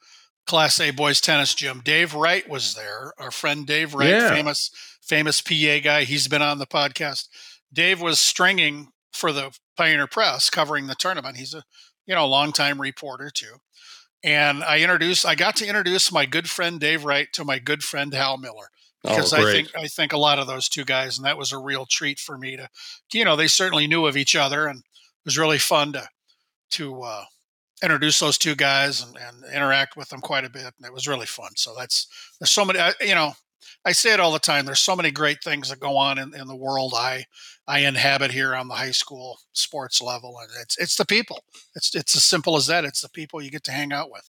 Class 0.45 0.79
A 0.79 0.91
boys 0.91 1.19
tennis 1.19 1.53
gym. 1.53 1.81
Dave 1.83 2.13
Wright 2.13 2.47
was 2.49 2.75
there. 2.75 3.13
Our 3.17 3.31
friend 3.31 3.67
Dave 3.67 3.93
Wright, 3.93 4.09
yeah. 4.09 4.29
famous 4.29 4.71
famous 5.01 5.41
PA 5.41 5.79
guy. 5.83 6.03
He's 6.03 6.27
been 6.27 6.41
on 6.41 6.59
the 6.59 6.65
podcast. 6.65 7.27
Dave 7.71 8.01
was 8.01 8.19
stringing 8.19 8.89
for 9.11 9.31
the 9.31 9.51
Pioneer 9.75 10.07
Press, 10.07 10.49
covering 10.49 10.87
the 10.87 10.95
tournament. 10.95 11.37
He's 11.37 11.53
a 11.53 11.63
you 12.05 12.15
know 12.15 12.27
longtime 12.27 12.79
reporter 12.79 13.29
too. 13.29 13.57
And 14.27 14.61
I 14.61 14.81
introduced, 14.81 15.25
I 15.25 15.35
got 15.35 15.55
to 15.55 15.65
introduce 15.65 16.11
my 16.11 16.25
good 16.25 16.49
friend 16.49 16.81
Dave 16.81 17.05
Wright 17.05 17.29
to 17.31 17.45
my 17.45 17.59
good 17.59 17.81
friend 17.81 18.13
Hal 18.13 18.37
Miller 18.37 18.69
oh, 19.05 19.09
because 19.09 19.33
oh, 19.33 19.37
I 19.37 19.53
think 19.53 19.69
I 19.73 19.87
think 19.87 20.11
a 20.11 20.17
lot 20.17 20.37
of 20.37 20.47
those 20.47 20.67
two 20.67 20.83
guys, 20.83 21.17
and 21.17 21.25
that 21.25 21.37
was 21.37 21.53
a 21.53 21.57
real 21.57 21.85
treat 21.89 22.19
for 22.19 22.37
me 22.37 22.57
to, 22.57 22.67
you 23.13 23.23
know, 23.23 23.37
they 23.37 23.47
certainly 23.47 23.87
knew 23.87 24.05
of 24.05 24.17
each 24.17 24.35
other, 24.35 24.67
and 24.67 24.79
it 24.79 25.23
was 25.23 25.37
really 25.37 25.57
fun 25.57 25.93
to 25.93 26.09
to 26.71 27.01
uh, 27.03 27.23
introduce 27.81 28.19
those 28.19 28.37
two 28.37 28.55
guys 28.55 29.01
and, 29.01 29.15
and 29.15 29.53
interact 29.53 29.95
with 29.95 30.09
them 30.09 30.19
quite 30.19 30.43
a 30.43 30.49
bit. 30.49 30.73
And 30.77 30.85
it 30.85 30.93
was 30.93 31.07
really 31.07 31.25
fun. 31.25 31.51
So 31.55 31.73
that's, 31.77 32.07
there's 32.39 32.51
so 32.51 32.65
many, 32.65 32.79
you 32.99 33.15
know, 33.15 33.31
I 33.85 33.91
say 33.91 34.13
it 34.13 34.19
all 34.19 34.31
the 34.31 34.39
time. 34.39 34.65
There's 34.65 34.79
so 34.79 34.95
many 34.95 35.11
great 35.11 35.43
things 35.43 35.69
that 35.69 35.79
go 35.79 35.97
on 35.97 36.17
in, 36.17 36.33
in 36.35 36.47
the 36.47 36.55
world 36.55 36.93
I 36.95 37.25
I 37.67 37.79
inhabit 37.79 38.31
here 38.31 38.55
on 38.55 38.67
the 38.67 38.75
high 38.75 38.91
school 38.91 39.39
sports 39.53 40.01
level, 40.01 40.37
and 40.41 40.49
it's 40.61 40.77
it's 40.77 40.95
the 40.95 41.05
people. 41.05 41.43
It's 41.75 41.93
it's 41.95 42.15
as 42.15 42.23
simple 42.23 42.55
as 42.55 42.67
that. 42.67 42.85
It's 42.85 43.01
the 43.01 43.09
people 43.09 43.41
you 43.41 43.51
get 43.51 43.63
to 43.65 43.71
hang 43.71 43.91
out 43.91 44.11
with. 44.11 44.29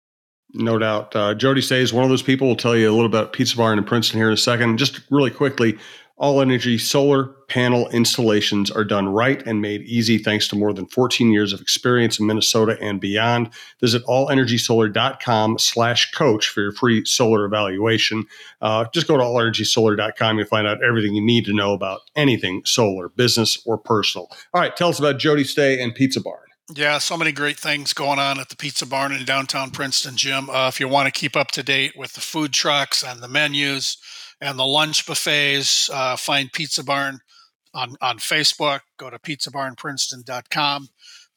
No 0.55 0.79
doubt. 0.79 1.15
Uh, 1.15 1.35
Jody 1.35 1.61
Stay 1.61 1.85
one 1.87 2.05
of 2.05 2.11
those 2.11 2.23
people. 2.23 2.47
We'll 2.47 2.57
tell 2.57 2.77
you 2.77 2.89
a 2.89 2.93
little 2.93 3.07
about 3.07 3.33
Pizza 3.33 3.57
Barn 3.57 3.79
in 3.79 3.85
Princeton 3.85 4.19
here 4.19 4.29
in 4.29 4.35
a 4.35 4.39
second. 4.39 4.79
Just 4.79 5.01
really 5.11 5.31
quickly, 5.31 5.77
all 6.19 6.41
energy 6.41 6.79
solar 6.79 7.25
panel 7.49 7.89
installations 7.91 8.71
are 8.71 8.85
done 8.85 9.09
right 9.09 9.47
and 9.47 9.61
made 9.61 9.83
easy 9.83 10.19
thanks 10.19 10.49
to 10.49 10.57
more 10.57 10.73
than 10.73 10.87
14 10.87 11.31
years 11.31 11.53
of 11.53 11.61
experience 11.61 12.19
in 12.19 12.27
Minnesota 12.27 12.79
and 12.81 13.01
beyond. 13.01 13.51
Visit 13.81 14.03
allenergysolar.com 14.07 15.59
slash 15.59 16.11
coach 16.13 16.49
for 16.49 16.63
your 16.63 16.73
free 16.73 17.05
solar 17.05 17.45
evaluation. 17.45 18.25
Uh, 18.61 18.87
just 18.95 19.07
go 19.07 19.17
to 19.17 19.23
allenergysolar.com. 19.23 20.39
You'll 20.39 20.47
find 20.47 20.67
out 20.67 20.83
everything 20.83 21.15
you 21.15 21.25
need 21.25 21.45
to 21.45 21.55
know 21.55 21.73
about 21.73 22.01
anything 22.17 22.63
solar, 22.65 23.11
business 23.11 23.61
or 23.67 23.77
personal. 23.77 24.29
All 24.55 24.61
right, 24.61 24.75
tell 24.75 24.89
us 24.89 24.99
about 24.99 25.19
Jody 25.19 25.45
Stay 25.45 25.83
and 25.83 25.95
Pizza 25.95 26.21
Barn. 26.21 26.41
Yeah, 26.75 26.99
so 26.99 27.17
many 27.17 27.31
great 27.31 27.59
things 27.59 27.93
going 27.93 28.19
on 28.19 28.41
at 28.41 28.49
the 28.49 28.57
Pizza 28.57 28.87
Barn 28.87 29.13
in 29.13 29.25
downtown 29.25 29.71
Princeton, 29.71 30.17
Jim. 30.17 30.51
Uh, 30.51 30.67
if 30.67 30.81
you 30.81 30.89
want 30.89 31.07
to 31.07 31.13
keep 31.13 31.37
up 31.37 31.53
to 31.53 31.63
date 31.63 31.93
with 31.97 32.15
the 32.15 32.21
food 32.21 32.53
trucks 32.53 33.05
and 33.05 33.21
the 33.21 33.29
menus, 33.29 33.99
and 34.41 34.59
the 34.59 34.67
lunch 34.67 35.07
buffets. 35.07 35.91
Uh, 35.91 36.17
find 36.17 36.53
Pizza 36.53 36.85
Barn 36.85 37.21
on, 37.75 37.97
on 38.01 38.19
Facebook. 38.19 38.81
Go 38.99 39.11
to 39.11 39.19
pizzabarnprinceton.com. 39.19 40.89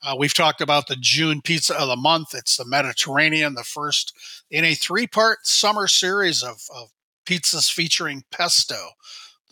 Uh, 0.01 0.15
we've 0.17 0.33
talked 0.33 0.61
about 0.61 0.87
the 0.87 0.95
June 0.95 1.41
pizza 1.41 1.77
of 1.77 1.89
the 1.89 1.95
month. 1.95 2.33
It's 2.33 2.55
the 2.55 2.65
Mediterranean, 2.65 3.55
the 3.55 3.63
first 3.63 4.13
in 4.49 4.63
a 4.63 4.73
three 4.73 5.07
part 5.07 5.45
summer 5.45 5.87
series 5.87 6.41
of, 6.41 6.61
of 6.73 6.89
pizzas 7.25 7.71
featuring 7.71 8.23
pesto. 8.31 8.77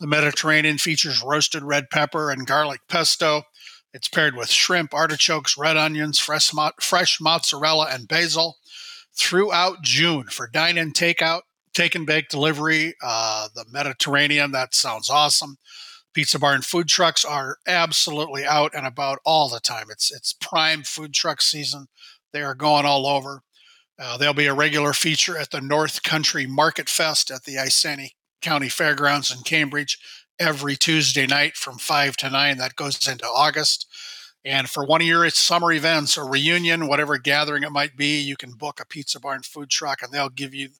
The 0.00 0.06
Mediterranean 0.06 0.78
features 0.78 1.22
roasted 1.22 1.62
red 1.62 1.90
pepper 1.90 2.30
and 2.30 2.46
garlic 2.46 2.80
pesto. 2.88 3.42
It's 3.92 4.08
paired 4.08 4.36
with 4.36 4.50
shrimp, 4.50 4.94
artichokes, 4.94 5.58
red 5.58 5.76
onions, 5.76 6.18
fresh, 6.18 6.54
mo- 6.54 6.70
fresh 6.80 7.20
mozzarella, 7.20 7.88
and 7.90 8.08
basil 8.08 8.56
throughout 9.14 9.82
June 9.82 10.24
for 10.24 10.48
dine 10.48 10.78
in 10.78 10.92
takeout 10.92 11.40
take 11.78 11.94
and 11.94 12.06
bake 12.06 12.28
delivery, 12.28 12.94
uh, 13.02 13.48
the 13.54 13.64
Mediterranean. 13.70 14.50
That 14.50 14.74
sounds 14.74 15.08
awesome. 15.08 15.58
Pizza 16.12 16.38
Barn 16.38 16.62
food 16.62 16.88
trucks 16.88 17.24
are 17.24 17.58
absolutely 17.66 18.44
out 18.44 18.74
and 18.74 18.86
about 18.86 19.20
all 19.24 19.48
the 19.48 19.60
time. 19.60 19.86
It's 19.90 20.10
it's 20.10 20.32
prime 20.32 20.82
food 20.82 21.12
truck 21.14 21.40
season. 21.40 21.86
They 22.32 22.42
are 22.42 22.54
going 22.54 22.84
all 22.84 23.06
over. 23.06 23.42
Uh, 23.98 24.16
there'll 24.16 24.34
be 24.34 24.46
a 24.46 24.54
regular 24.54 24.92
feature 24.92 25.38
at 25.38 25.50
the 25.50 25.60
North 25.60 26.02
Country 26.02 26.46
Market 26.46 26.88
Fest 26.88 27.30
at 27.30 27.44
the 27.44 27.54
Isanti 27.54 28.10
County 28.42 28.68
Fairgrounds 28.68 29.32
in 29.32 29.42
Cambridge 29.42 29.98
every 30.38 30.76
Tuesday 30.76 31.26
night 31.26 31.56
from 31.56 31.78
5 31.78 32.16
to 32.18 32.30
9. 32.30 32.58
That 32.58 32.76
goes 32.76 33.06
into 33.08 33.26
August. 33.26 33.86
And 34.44 34.70
for 34.70 34.84
one 34.84 35.00
of 35.00 35.06
your 35.06 35.28
summer 35.30 35.72
events 35.72 36.16
or 36.16 36.28
reunion, 36.28 36.86
whatever 36.86 37.18
gathering 37.18 37.64
it 37.64 37.72
might 37.72 37.96
be, 37.96 38.20
you 38.20 38.36
can 38.36 38.52
book 38.52 38.80
a 38.80 38.86
Pizza 38.86 39.18
Barn 39.18 39.42
food 39.42 39.68
truck 39.68 40.00
and 40.00 40.12
they'll 40.12 40.28
give 40.28 40.54
you 40.54 40.70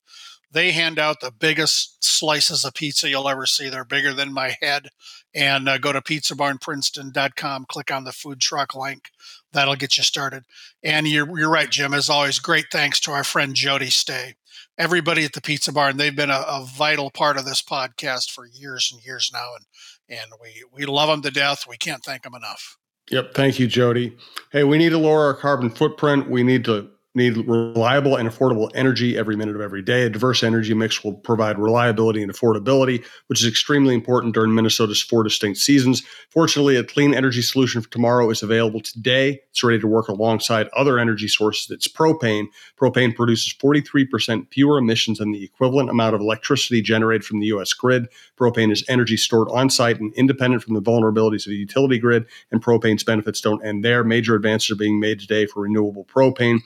they 0.50 0.72
hand 0.72 0.98
out 0.98 1.20
the 1.20 1.32
biggest 1.32 2.02
slices 2.02 2.64
of 2.64 2.74
pizza 2.74 3.08
you'll 3.08 3.28
ever 3.28 3.46
see. 3.46 3.68
They're 3.68 3.84
bigger 3.84 4.12
than 4.12 4.32
my 4.32 4.56
head. 4.60 4.88
And 5.34 5.68
uh, 5.68 5.78
go 5.78 5.92
to 5.92 6.00
pizzabarnprinceton.com, 6.00 7.66
click 7.68 7.90
on 7.90 8.04
the 8.04 8.12
food 8.12 8.40
truck 8.40 8.74
link. 8.74 9.10
That'll 9.52 9.76
get 9.76 9.96
you 9.96 10.02
started. 10.02 10.44
And 10.82 11.06
you're, 11.06 11.38
you're 11.38 11.50
right, 11.50 11.70
Jim. 11.70 11.94
As 11.94 12.08
always, 12.08 12.38
great 12.38 12.66
thanks 12.72 12.98
to 13.00 13.12
our 13.12 13.24
friend 13.24 13.54
Jody 13.54 13.90
Stay. 13.90 14.34
Everybody 14.78 15.24
at 15.24 15.32
the 15.32 15.40
Pizza 15.40 15.72
Barn, 15.72 15.96
they've 15.96 16.14
been 16.14 16.30
a, 16.30 16.44
a 16.46 16.66
vital 16.76 17.10
part 17.10 17.36
of 17.36 17.44
this 17.44 17.62
podcast 17.62 18.30
for 18.30 18.46
years 18.46 18.90
and 18.92 19.04
years 19.04 19.30
now. 19.32 19.50
And, 19.56 20.20
and 20.20 20.30
we, 20.40 20.64
we 20.72 20.86
love 20.86 21.08
them 21.08 21.22
to 21.22 21.30
death. 21.30 21.64
We 21.68 21.76
can't 21.76 22.04
thank 22.04 22.22
them 22.22 22.34
enough. 22.34 22.78
Yep. 23.10 23.34
Thank 23.34 23.58
you, 23.58 23.66
Jody. 23.66 24.16
Hey, 24.52 24.64
we 24.64 24.78
need 24.78 24.90
to 24.90 24.98
lower 24.98 25.24
our 25.24 25.34
carbon 25.34 25.70
footprint. 25.70 26.30
We 26.30 26.42
need 26.42 26.64
to 26.66 26.90
need 27.14 27.36
reliable 27.36 28.16
and 28.16 28.28
affordable 28.28 28.70
energy 28.74 29.16
every 29.16 29.36
minute 29.36 29.56
of 29.56 29.62
every 29.62 29.82
day. 29.82 30.02
A 30.02 30.10
diverse 30.10 30.42
energy 30.42 30.74
mix 30.74 31.02
will 31.02 31.14
provide 31.14 31.58
reliability 31.58 32.22
and 32.22 32.32
affordability, 32.32 33.04
which 33.28 33.40
is 33.42 33.48
extremely 33.48 33.94
important 33.94 34.34
during 34.34 34.54
Minnesota's 34.54 35.02
four 35.02 35.22
distinct 35.22 35.58
seasons. 35.58 36.02
Fortunately, 36.30 36.76
a 36.76 36.84
clean 36.84 37.14
energy 37.14 37.42
solution 37.42 37.80
for 37.80 37.90
tomorrow 37.90 38.30
is 38.30 38.42
available 38.42 38.80
today. 38.80 39.40
It's 39.50 39.64
ready 39.64 39.80
to 39.80 39.86
work 39.86 40.08
alongside 40.08 40.68
other 40.76 40.98
energy 40.98 41.28
sources. 41.28 41.70
It's 41.70 41.88
propane. 41.88 42.46
Propane 42.78 43.14
produces 43.14 43.54
43% 43.54 44.52
fewer 44.52 44.78
emissions 44.78 45.18
than 45.18 45.32
the 45.32 45.44
equivalent 45.44 45.90
amount 45.90 46.14
of 46.14 46.20
electricity 46.20 46.82
generated 46.82 47.24
from 47.24 47.40
the 47.40 47.46
U.S. 47.46 47.72
grid. 47.72 48.08
Propane 48.38 48.70
is 48.70 48.84
energy 48.88 49.16
stored 49.16 49.48
on 49.50 49.70
site 49.70 49.98
and 49.98 50.12
independent 50.14 50.62
from 50.62 50.74
the 50.74 50.82
vulnerabilities 50.82 51.46
of 51.46 51.50
the 51.50 51.56
utility 51.56 51.98
grid, 51.98 52.26
and 52.52 52.62
propane's 52.62 53.02
benefits 53.02 53.40
don't 53.40 53.64
end 53.64 53.84
there. 53.84 54.04
Major 54.04 54.34
advances 54.34 54.70
are 54.70 54.76
being 54.76 55.00
made 55.00 55.20
today 55.20 55.46
for 55.46 55.62
renewable 55.62 56.04
propane. 56.04 56.60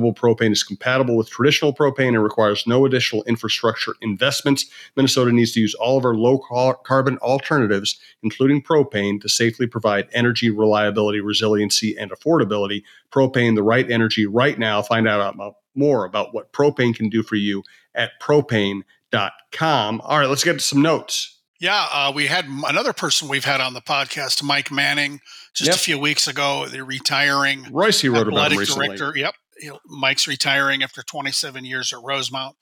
Propane 0.00 0.52
is 0.52 0.62
compatible 0.62 1.16
with 1.16 1.30
traditional 1.30 1.74
propane 1.74 2.08
and 2.08 2.22
requires 2.22 2.66
no 2.66 2.84
additional 2.84 3.22
infrastructure 3.24 3.94
investments. 4.00 4.66
Minnesota 4.96 5.32
needs 5.32 5.52
to 5.52 5.60
use 5.60 5.74
all 5.74 5.98
of 5.98 6.04
our 6.04 6.14
low 6.14 6.38
carbon 6.38 7.18
alternatives, 7.18 7.98
including 8.22 8.62
propane, 8.62 9.20
to 9.20 9.28
safely 9.28 9.66
provide 9.66 10.08
energy 10.12 10.50
reliability, 10.50 11.20
resiliency, 11.20 11.96
and 11.96 12.10
affordability. 12.10 12.82
Propane, 13.10 13.54
the 13.54 13.62
right 13.62 13.90
energy 13.90 14.26
right 14.26 14.58
now. 14.58 14.82
Find 14.82 15.08
out 15.08 15.36
more 15.74 16.04
about 16.04 16.34
what 16.34 16.52
propane 16.52 16.94
can 16.94 17.08
do 17.08 17.22
for 17.22 17.36
you 17.36 17.62
at 17.94 18.12
propane.com. 18.20 20.00
All 20.00 20.18
right, 20.18 20.28
let's 20.28 20.44
get 20.44 20.54
to 20.54 20.60
some 20.60 20.82
notes. 20.82 21.34
Yeah, 21.60 21.86
uh, 21.90 22.12
we 22.14 22.26
had 22.26 22.46
another 22.46 22.92
person 22.92 23.28
we've 23.28 23.44
had 23.44 23.60
on 23.60 23.74
the 23.74 23.80
podcast, 23.80 24.42
Mike 24.42 24.70
Manning, 24.70 25.20
just 25.54 25.68
yep. 25.68 25.76
a 25.76 25.78
few 25.78 25.98
weeks 25.98 26.28
ago. 26.28 26.66
They're 26.68 26.84
retiring. 26.84 27.62
Reusse, 27.64 28.02
he 28.02 28.08
wrote 28.08 28.28
about 28.28 28.52
him 28.52 28.58
recently. 28.58 28.88
Director. 28.88 29.16
Yep, 29.16 29.34
you 29.60 29.70
know, 29.70 29.78
Mike's 29.86 30.26
retiring 30.26 30.82
after 30.82 31.02
27 31.02 31.64
years 31.64 31.92
at 31.92 32.02
Rosemount. 32.02 32.56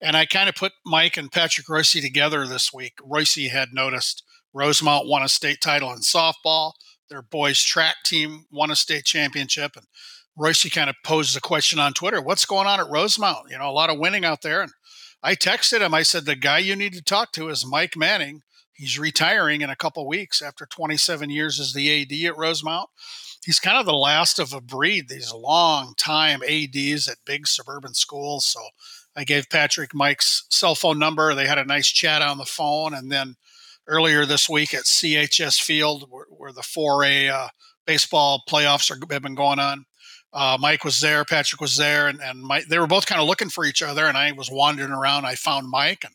And 0.00 0.16
I 0.16 0.26
kind 0.26 0.48
of 0.48 0.54
put 0.54 0.72
Mike 0.84 1.16
and 1.16 1.32
Patrick 1.32 1.66
Reusse 1.66 2.00
together 2.00 2.46
this 2.46 2.72
week. 2.72 2.94
Reusse 3.02 3.50
had 3.50 3.68
noticed 3.72 4.22
Rosemount 4.52 5.06
won 5.06 5.22
a 5.22 5.28
state 5.28 5.60
title 5.60 5.92
in 5.92 5.98
softball. 5.98 6.72
Their 7.08 7.22
boys 7.22 7.62
track 7.62 7.96
team 8.04 8.46
won 8.50 8.70
a 8.70 8.76
state 8.76 9.04
championship. 9.04 9.72
And 9.76 9.86
Reusse 10.38 10.72
kind 10.72 10.90
of 10.90 10.96
posed 11.04 11.36
a 11.36 11.40
question 11.40 11.78
on 11.78 11.94
Twitter 11.94 12.20
What's 12.20 12.44
going 12.44 12.66
on 12.66 12.80
at 12.80 12.90
Rosemount? 12.90 13.50
You 13.50 13.58
know, 13.58 13.70
a 13.70 13.72
lot 13.72 13.90
of 13.90 13.98
winning 13.98 14.24
out 14.24 14.42
there. 14.42 14.62
And 14.62 14.72
I 15.22 15.34
texted 15.34 15.80
him. 15.80 15.94
I 15.94 16.02
said, 16.02 16.24
The 16.24 16.36
guy 16.36 16.58
you 16.58 16.76
need 16.76 16.92
to 16.92 17.02
talk 17.02 17.32
to 17.32 17.48
is 17.48 17.66
Mike 17.66 17.96
Manning. 17.96 18.42
He's 18.72 18.98
retiring 18.98 19.62
in 19.62 19.70
a 19.70 19.76
couple 19.76 20.06
weeks 20.06 20.42
after 20.42 20.66
27 20.66 21.30
years 21.30 21.58
as 21.58 21.72
the 21.72 22.02
AD 22.02 22.12
at 22.30 22.36
Rosemount 22.36 22.90
he's 23.46 23.60
kind 23.60 23.78
of 23.78 23.86
the 23.86 23.94
last 23.94 24.40
of 24.40 24.52
a 24.52 24.60
breed, 24.60 25.08
these 25.08 25.32
long 25.32 25.94
time 25.96 26.42
ADs 26.42 27.06
at 27.06 27.18
big 27.24 27.46
suburban 27.46 27.94
schools. 27.94 28.44
So 28.44 28.60
I 29.14 29.22
gave 29.22 29.48
Patrick 29.48 29.94
Mike's 29.94 30.44
cell 30.50 30.74
phone 30.74 30.98
number. 30.98 31.32
They 31.32 31.46
had 31.46 31.56
a 31.56 31.64
nice 31.64 31.86
chat 31.86 32.22
on 32.22 32.38
the 32.38 32.44
phone. 32.44 32.92
And 32.92 33.10
then 33.10 33.36
earlier 33.86 34.26
this 34.26 34.48
week 34.48 34.74
at 34.74 34.82
CHS 34.82 35.62
Field, 35.62 36.08
where, 36.10 36.26
where 36.28 36.52
the 36.52 36.62
4A 36.62 37.30
uh, 37.30 37.48
baseball 37.86 38.42
playoffs 38.48 38.90
are, 38.90 38.98
have 39.12 39.22
been 39.22 39.36
going 39.36 39.60
on, 39.60 39.86
uh, 40.32 40.58
Mike 40.60 40.84
was 40.84 41.00
there, 41.00 41.24
Patrick 41.24 41.60
was 41.60 41.76
there, 41.76 42.08
and, 42.08 42.20
and 42.20 42.42
Mike, 42.42 42.66
they 42.66 42.78
were 42.80 42.88
both 42.88 43.06
kind 43.06 43.22
of 43.22 43.28
looking 43.28 43.48
for 43.48 43.64
each 43.64 43.80
other. 43.80 44.06
And 44.06 44.18
I 44.18 44.32
was 44.32 44.50
wandering 44.50 44.90
around. 44.90 45.24
I 45.24 45.36
found 45.36 45.70
Mike 45.70 46.02
and 46.04 46.14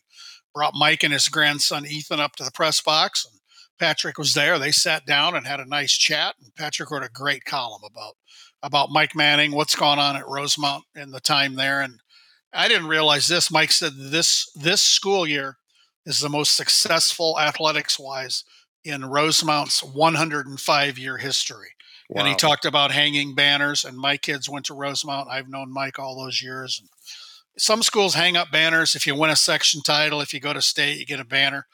brought 0.54 0.74
Mike 0.74 1.02
and 1.02 1.14
his 1.14 1.28
grandson 1.28 1.86
Ethan 1.86 2.20
up 2.20 2.36
to 2.36 2.44
the 2.44 2.52
press 2.52 2.82
box. 2.82 3.24
And 3.24 3.40
Patrick 3.78 4.18
was 4.18 4.34
there. 4.34 4.58
They 4.58 4.72
sat 4.72 5.06
down 5.06 5.34
and 5.34 5.46
had 5.46 5.60
a 5.60 5.68
nice 5.68 5.92
chat. 5.92 6.34
And 6.42 6.54
Patrick 6.54 6.90
wrote 6.90 7.04
a 7.04 7.08
great 7.08 7.44
column 7.44 7.82
about 7.84 8.14
about 8.62 8.90
Mike 8.90 9.16
Manning, 9.16 9.52
what's 9.52 9.74
going 9.74 9.98
on 9.98 10.16
at 10.16 10.28
Rosemount 10.28 10.84
in 10.94 11.10
the 11.10 11.20
time 11.20 11.56
there. 11.56 11.80
And 11.80 12.00
I 12.52 12.68
didn't 12.68 12.86
realize 12.86 13.26
this. 13.26 13.50
Mike 13.50 13.72
said 13.72 13.92
this 13.96 14.50
this 14.54 14.82
school 14.82 15.26
year 15.26 15.58
is 16.06 16.20
the 16.20 16.28
most 16.28 16.56
successful 16.56 17.38
athletics 17.40 17.98
wise 17.98 18.44
in 18.84 19.04
Rosemount's 19.04 19.82
105 19.82 20.98
year 20.98 21.18
history. 21.18 21.70
Wow. 22.08 22.20
And 22.20 22.28
he 22.28 22.34
talked 22.34 22.64
about 22.64 22.92
hanging 22.92 23.34
banners. 23.34 23.84
And 23.84 23.96
my 23.96 24.16
kids 24.16 24.48
went 24.48 24.66
to 24.66 24.74
Rosemount. 24.74 25.28
I've 25.30 25.48
known 25.48 25.72
Mike 25.72 25.98
all 25.98 26.16
those 26.16 26.42
years. 26.42 26.78
And 26.80 26.88
some 27.56 27.82
schools 27.82 28.14
hang 28.14 28.36
up 28.36 28.50
banners. 28.50 28.94
If 28.94 29.06
you 29.06 29.14
win 29.14 29.30
a 29.30 29.36
section 29.36 29.82
title, 29.82 30.20
if 30.20 30.34
you 30.34 30.40
go 30.40 30.52
to 30.52 30.62
state, 30.62 30.98
you 30.98 31.06
get 31.06 31.20
a 31.20 31.24
banner 31.24 31.66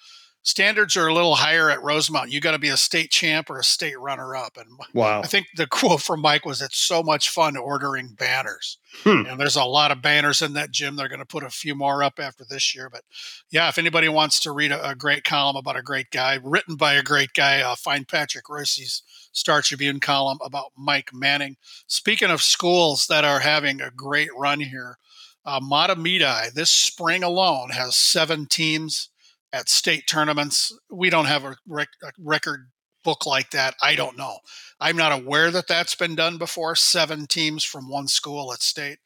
standards 0.48 0.96
are 0.96 1.08
a 1.08 1.12
little 1.12 1.34
higher 1.34 1.68
at 1.68 1.82
Rosemount. 1.82 2.32
You 2.32 2.40
got 2.40 2.52
to 2.52 2.58
be 2.58 2.70
a 2.70 2.76
state 2.78 3.10
champ 3.10 3.50
or 3.50 3.58
a 3.58 3.64
state 3.64 4.00
runner 4.00 4.34
up. 4.34 4.56
And 4.56 4.66
wow. 4.94 5.20
I 5.20 5.26
think 5.26 5.46
the 5.54 5.66
quote 5.66 6.00
from 6.00 6.20
Mike 6.20 6.46
was, 6.46 6.62
"It's 6.62 6.78
so 6.78 7.02
much 7.02 7.28
fun 7.28 7.56
ordering 7.56 8.14
banners." 8.18 8.78
Hmm. 9.04 9.26
And 9.26 9.38
there's 9.38 9.56
a 9.56 9.64
lot 9.64 9.90
of 9.90 10.00
banners 10.00 10.40
in 10.40 10.54
that 10.54 10.70
gym. 10.70 10.96
They're 10.96 11.08
going 11.08 11.18
to 11.18 11.26
put 11.26 11.44
a 11.44 11.50
few 11.50 11.74
more 11.74 12.02
up 12.02 12.18
after 12.18 12.46
this 12.48 12.74
year. 12.74 12.88
But 12.88 13.02
yeah, 13.50 13.68
if 13.68 13.76
anybody 13.76 14.08
wants 14.08 14.40
to 14.40 14.52
read 14.52 14.72
a, 14.72 14.90
a 14.90 14.94
great 14.94 15.22
column 15.22 15.56
about 15.56 15.76
a 15.76 15.82
great 15.82 16.10
guy, 16.10 16.38
written 16.42 16.76
by 16.76 16.94
a 16.94 17.02
great 17.02 17.34
guy, 17.34 17.60
uh, 17.60 17.74
find 17.74 18.08
Patrick 18.08 18.48
Reusse's 18.48 19.02
Star 19.32 19.60
Tribune 19.60 20.00
column 20.00 20.38
about 20.42 20.72
Mike 20.76 21.10
Manning. 21.12 21.58
Speaking 21.86 22.30
of 22.30 22.42
schools 22.42 23.06
that 23.08 23.24
are 23.24 23.40
having 23.40 23.82
a 23.82 23.90
great 23.90 24.30
run 24.36 24.60
here. 24.60 24.98
Uh, 25.44 25.60
Mahtomedi 25.60 26.52
this 26.52 26.68
spring 26.68 27.22
alone 27.22 27.70
has 27.70 27.96
seven 27.96 28.44
teams 28.44 29.08
at 29.52 29.68
state 29.68 30.06
tournaments. 30.06 30.76
We 30.90 31.10
don't 31.10 31.26
have 31.26 31.44
a, 31.44 31.56
rec- 31.66 31.88
a, 32.02 32.10
record 32.18 32.70
book 33.04 33.26
like 33.26 33.50
that. 33.50 33.74
I 33.82 33.94
don't 33.94 34.18
know. 34.18 34.38
I'm 34.80 34.96
not 34.96 35.12
aware 35.12 35.50
that 35.50 35.68
that's 35.68 35.94
been 35.94 36.14
done 36.14 36.38
before. 36.38 36.76
Seven 36.76 37.26
teams 37.26 37.64
from 37.64 37.88
one 37.88 38.08
school 38.08 38.52
at 38.52 38.62
state. 38.62 38.98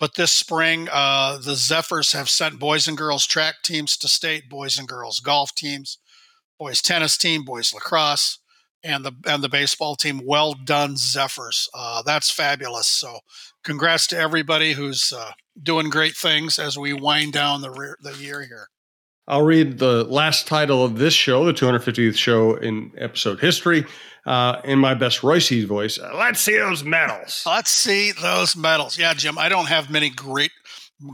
But 0.00 0.14
this 0.16 0.32
spring, 0.32 0.88
uh, 0.90 1.38
the 1.38 1.54
Zephyrs 1.54 2.12
have 2.12 2.28
sent 2.28 2.58
boys 2.58 2.88
and 2.88 2.98
girls 2.98 3.26
track 3.26 3.56
teams 3.62 3.96
to 3.98 4.08
state, 4.08 4.48
boys 4.48 4.78
and 4.78 4.88
girls 4.88 5.20
golf 5.20 5.54
teams, 5.54 5.98
boys 6.58 6.82
tennis 6.82 7.16
team, 7.16 7.44
boys 7.44 7.72
lacrosse, 7.72 8.38
and 8.82 9.04
the 9.04 9.12
and 9.26 9.42
the 9.42 9.48
baseball 9.48 9.94
team. 9.94 10.20
Well 10.24 10.54
done, 10.54 10.96
Zephyrs. 10.96 11.68
Uh, 11.72 12.02
that's 12.02 12.30
fabulous. 12.30 12.88
So, 12.88 13.20
congrats 13.62 14.06
to 14.08 14.18
everybody 14.18 14.72
who's 14.72 15.12
uh, 15.12 15.32
doing 15.60 15.90
great 15.90 16.16
things 16.16 16.58
as 16.58 16.76
we 16.76 16.92
wind 16.92 17.32
down 17.32 17.62
the 17.62 17.70
re- 17.70 17.94
the 18.00 18.14
year 18.14 18.42
here. 18.42 18.68
I'll 19.26 19.42
read 19.42 19.78
the 19.78 20.04
last 20.04 20.46
title 20.46 20.84
of 20.84 20.98
this 20.98 21.14
show, 21.14 21.46
the 21.46 21.54
250th 21.54 22.16
show 22.16 22.56
in 22.56 22.92
episode 22.98 23.40
history, 23.40 23.86
uh, 24.26 24.60
in 24.64 24.78
my 24.78 24.92
best 24.92 25.22
Reusse's 25.22 25.64
voice. 25.64 25.98
Let's 25.98 26.40
see 26.40 26.58
those 26.58 26.84
medals. 26.84 27.42
Let's 27.46 27.70
see 27.70 28.12
those 28.12 28.54
medals. 28.54 28.98
Yeah, 28.98 29.14
Jim, 29.14 29.38
I 29.38 29.48
don't 29.48 29.68
have 29.68 29.88
many 29.88 30.10
great, 30.10 30.50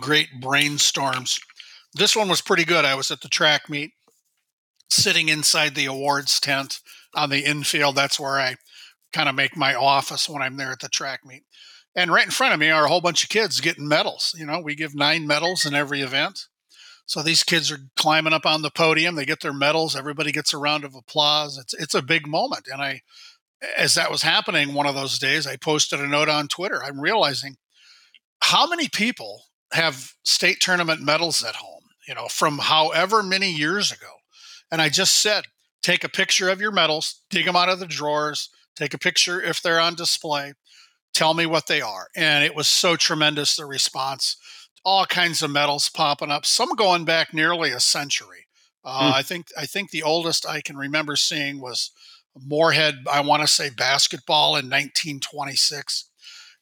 great 0.01 0.29
brainstorms. 0.41 1.41
This 1.95 2.17
one 2.17 2.29
was 2.29 2.41
pretty 2.41 2.65
good. 2.65 2.85
I 2.85 2.97
was 2.97 3.13
at 3.13 3.21
the 3.21 3.29
track 3.29 3.71
meet, 3.71 3.93
sitting 4.89 5.29
inside 5.29 5.77
the 5.77 5.87
awards 5.87 6.41
tent 6.41 6.81
on 7.15 7.31
the 7.31 7.45
infield. 7.45 7.95
That's 7.95 8.19
where 8.19 8.41
I 8.41 8.57
kind 9.13 9.29
of 9.29 9.37
make 9.37 9.57
my 9.57 9.75
office 9.75 10.29
when 10.29 10.43
I'm 10.43 10.57
there 10.57 10.73
at 10.73 10.81
the 10.81 10.89
track 10.89 11.21
meet. 11.25 11.45
And 11.95 12.13
right 12.13 12.25
in 12.25 12.31
front 12.31 12.55
of 12.55 12.61
me 12.61 12.71
are 12.71 12.85
a 12.87 12.89
whole 12.89 13.01
bunch 13.01 13.23
of 13.23 13.31
kids 13.31 13.61
getting 13.61 13.87
medals. 13.87 14.35
You 14.37 14.47
know, 14.47 14.61
we 14.61 14.75
give 14.75 14.95
nine 14.97 15.29
medals 15.29 15.65
in 15.65 15.75
every 15.75 16.01
event 16.01 16.47
so 17.11 17.25
these 17.25 17.43
kids 17.43 17.73
are 17.73 17.91
climbing 17.97 18.33
up 18.33 18.47
on 18.47 18.63
the 18.63 18.71
podium. 18.71 19.17
They 19.17 19.25
get 19.25 19.41
their 19.41 19.53
medals. 19.53 19.97
Everybody 19.97 20.31
gets 20.31 20.55
a 20.55 20.59
round 20.59 20.85
of 20.85 20.95
applause. 20.95 21.59
It's 21.59 21.75
it's 21.75 21.95
a 21.97 22.03
big 22.03 22.29
moment. 22.29 22.69
And 22.73 22.81
I, 22.81 23.01
as 23.77 23.95
that 23.95 24.13
was 24.13 24.23
happening 24.23 24.75
one 24.75 24.87
of 24.87 24.95
those 24.95 25.19
days, 25.19 25.45
I 25.45 25.57
posted 25.57 25.99
a 25.99 26.07
note 26.07 26.29
on 26.29 26.47
Twitter. 26.47 26.81
I'm 26.81 27.01
realizing 27.01 27.57
how 28.41 28.69
many 28.69 28.89
people 28.89 29.47
have 29.73 30.13
state 30.23 30.61
tournament 30.61 31.03
medals 31.03 31.43
at 31.43 31.57
home. 31.57 31.83
You 32.07 32.15
know, 32.15 32.29
from 32.29 32.59
however 32.59 33.25
many 33.25 33.51
years 33.51 33.91
ago. 33.91 34.19
And 34.71 34.81
I 34.81 34.89
just 34.89 35.21
said, 35.21 35.47
take 35.83 36.05
a 36.05 36.09
picture 36.09 36.49
of 36.49 36.61
your 36.61 36.71
medals, 36.71 37.23
dig 37.29 37.45
them 37.45 37.57
out 37.57 37.69
of 37.69 37.81
the 37.81 37.87
drawers, 37.87 38.51
take 38.77 38.95
a 38.95 38.99
picture 38.99 39.43
if 39.43 39.61
they're 39.61 39.81
on 39.81 39.97
display, 39.97 40.53
tell 41.13 41.35
me 41.35 41.45
what 41.45 41.67
they 41.67 41.81
are. 41.81 42.07
And 42.15 42.45
it 42.45 42.55
was 42.55 42.69
so 42.69 42.95
tremendous 42.95 43.57
the 43.57 43.67
response 43.67 44.37
all 44.85 45.07
kinds 45.07 45.43
of 45.43 45.51
medals 45.51 45.89
popping 45.89 46.31
up, 46.31 46.47
some 46.47 46.75
going 46.75 47.05
back 47.05 47.35
nearly 47.35 47.71
a 47.71 47.81
century. 47.81 48.47
Uh, 48.85 49.13
mm. 49.13 49.15
I 49.15 49.23
think 49.23 49.49
I 49.59 49.67
think 49.67 49.91
the 49.91 50.03
oldest 50.03 50.47
I 50.47 50.61
can 50.61 50.77
remember 50.77 51.17
seeing 51.17 51.61
was 51.61 51.91
Moorhead. 52.39 53.05
I 53.11 53.21
want 53.21 53.43
to 53.43 53.49
say 53.49 53.71
basketball 53.71 54.51
in 54.51 54.67
1926. 54.67 56.07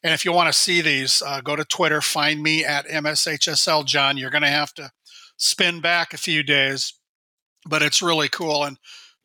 And 0.03 0.15
if 0.15 0.25
you 0.25 0.33
want 0.33 0.53
to 0.53 0.59
see 0.59 0.81
these, 0.81 1.23
uh, 1.27 1.41
go 1.41 1.57
to 1.57 1.65
Twitter, 1.65 2.01
find 2.01 2.43
me 2.43 2.65
at 2.65 2.87
MSHSL 2.87 3.85
John. 3.85 4.17
You're 4.17 4.31
going 4.31 4.43
to 4.43 4.49
have 4.49 4.73
to 4.75 4.91
spin 5.37 5.81
back 5.81 6.13
a 6.13 6.19
few 6.19 6.43
days, 6.43 6.95
but 7.69 7.83
it's 7.83 8.03
really 8.03 8.29
cool. 8.29 8.65
And 8.65 8.79